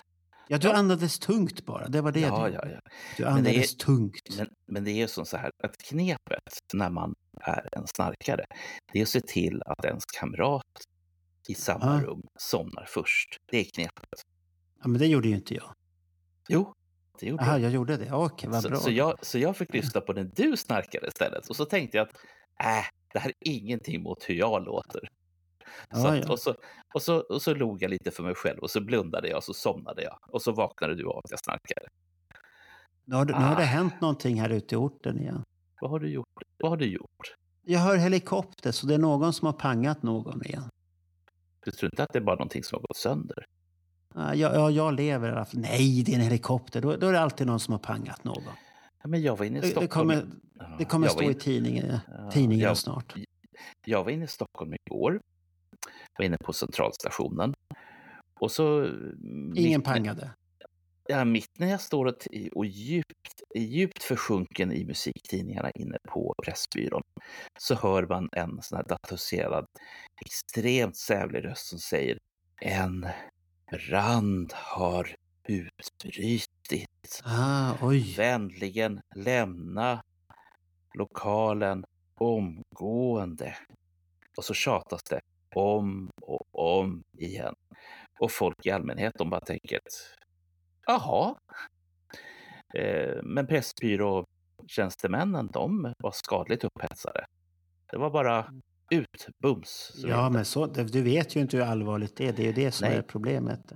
[0.49, 0.75] Ja, du Ja.
[0.75, 1.89] andades tungt bara.
[1.89, 2.81] Det var det Ja, du ja, ja.
[3.17, 4.37] Du Men det är- andades tungt.
[4.39, 6.43] Men, men det är ju som så här att knepet
[6.75, 8.45] när man är en snarkare,
[8.93, 10.63] det är att se till att ens kamrat
[11.49, 12.07] i samma Ja.
[12.07, 13.37] rum somnar först.
[13.51, 14.09] Det är knepet.
[14.83, 15.73] Ja, men det gjorde ju inte jag.
[16.49, 16.73] Jo,
[17.21, 17.61] det gjorde Jaha, jag.
[17.61, 18.13] jag gjorde det.
[18.13, 18.79] Okej, vad Så, bra.
[18.79, 21.49] så, jag, så jag fick lyssna på när du snarkade istället.
[21.51, 22.17] Och så tänkte jag att
[22.61, 25.01] äh, det här är ingenting mot hur jag låter.
[25.01, 26.33] Så Ja, att, ja.
[26.33, 26.55] och, så,
[26.95, 29.45] och, så, och så log jag lite för mig själv och så blundade jag och
[29.45, 30.19] så somnade jag.
[30.29, 31.87] Och så vaknade du av att jag snarkade.
[33.05, 33.67] Nu har, det- nu har det Ah.
[33.67, 35.43] hänt någonting här ute i orten igen.
[35.81, 36.27] Vad har du gjort?
[36.59, 37.35] Vad har du gjort?
[37.63, 40.69] Jag hör helikopter, så det är någon som har pangat någon igen.
[41.67, 43.45] Du tror inte att det är bara någonting som har gått sönder?
[44.15, 45.61] Ja, jag, ja, jag lever i alla fall.
[45.61, 46.81] Nej, det är en helikopter.
[46.81, 48.43] Då, då är det alltid någon som har pangat någon.
[49.03, 50.09] Ja, men jag var inne i Stockholm.
[50.09, 50.27] det kommer,
[50.79, 53.15] det kommer jag stå i in- tidningen, Ja, tidningarna jag- snart.
[53.87, 55.21] Jag var inne i Stockholm igår.
[56.19, 57.55] Var inne på centralstationen.
[58.41, 58.85] Och så...
[59.55, 60.31] Ingen mitt- pangade.
[61.09, 67.03] Ja, mitt när jag står och, och djupt, djupt försjunken i musiktidningarna inne på Pressbyrån
[67.59, 69.67] så hör man en sån här datoriserad,
[70.27, 72.19] extremt sävlig röst som säger
[72.61, 73.07] en
[73.71, 75.15] brand har
[75.49, 77.23] utbrutit.
[77.25, 78.15] Ah, oj.
[78.17, 80.03] Vänligen lämna
[80.95, 81.85] lokalen
[82.15, 83.57] omgående.
[84.37, 85.21] Och så tjatas det
[85.55, 87.55] om och om igen.
[88.19, 89.81] Och folk i allmänhet, de bara tänker
[90.87, 91.35] jaha.
[92.75, 97.25] Eh, Men Pressbyråtjänstemännen, de var skadligt upphetsade.
[97.91, 98.47] Det var bara
[98.91, 99.93] ut, bums.
[99.97, 102.33] Ja, men så, du vet ju inte hur allvarligt det är.
[102.33, 102.97] Det är ju det som Nej.
[102.99, 103.73] är problemet.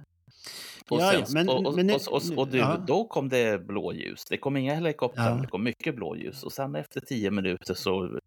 [0.90, 2.76] Och, Ja, sen, ja, men- och, och, men nu- och, och, och du, ja.
[2.86, 4.24] då kom det blåljus.
[4.30, 6.42] Det kom inga helikoptrar, det kom mycket blåljus.
[6.42, 8.18] Och sen efter tio minuter så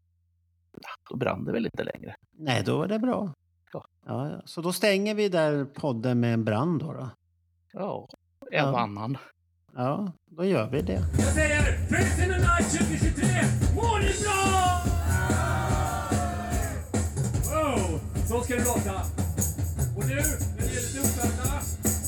[1.09, 2.15] då brann det väl inte längre.
[2.31, 3.34] Nej, då var det bra.
[4.05, 4.41] Ja.
[4.45, 6.93] Så då stänger vi där podden med en brand då.
[6.93, 7.09] då.
[7.73, 8.07] Ja,
[8.54, 8.80] en Ja.
[8.80, 9.18] annan.
[9.76, 11.01] Ja, då gör vi det.
[11.20, 13.28] Jag säger Face in the Night 2023,
[13.76, 14.82] mår ni bra?
[17.51, 19.01] Wow, så ska det låta.
[19.97, 21.62] Och nu, när det gäller dubbelna,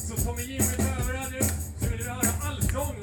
[0.08, 1.39] så kommer Jimmy ta över här nu.
[1.80, 2.96] Så vill vi höra allsång.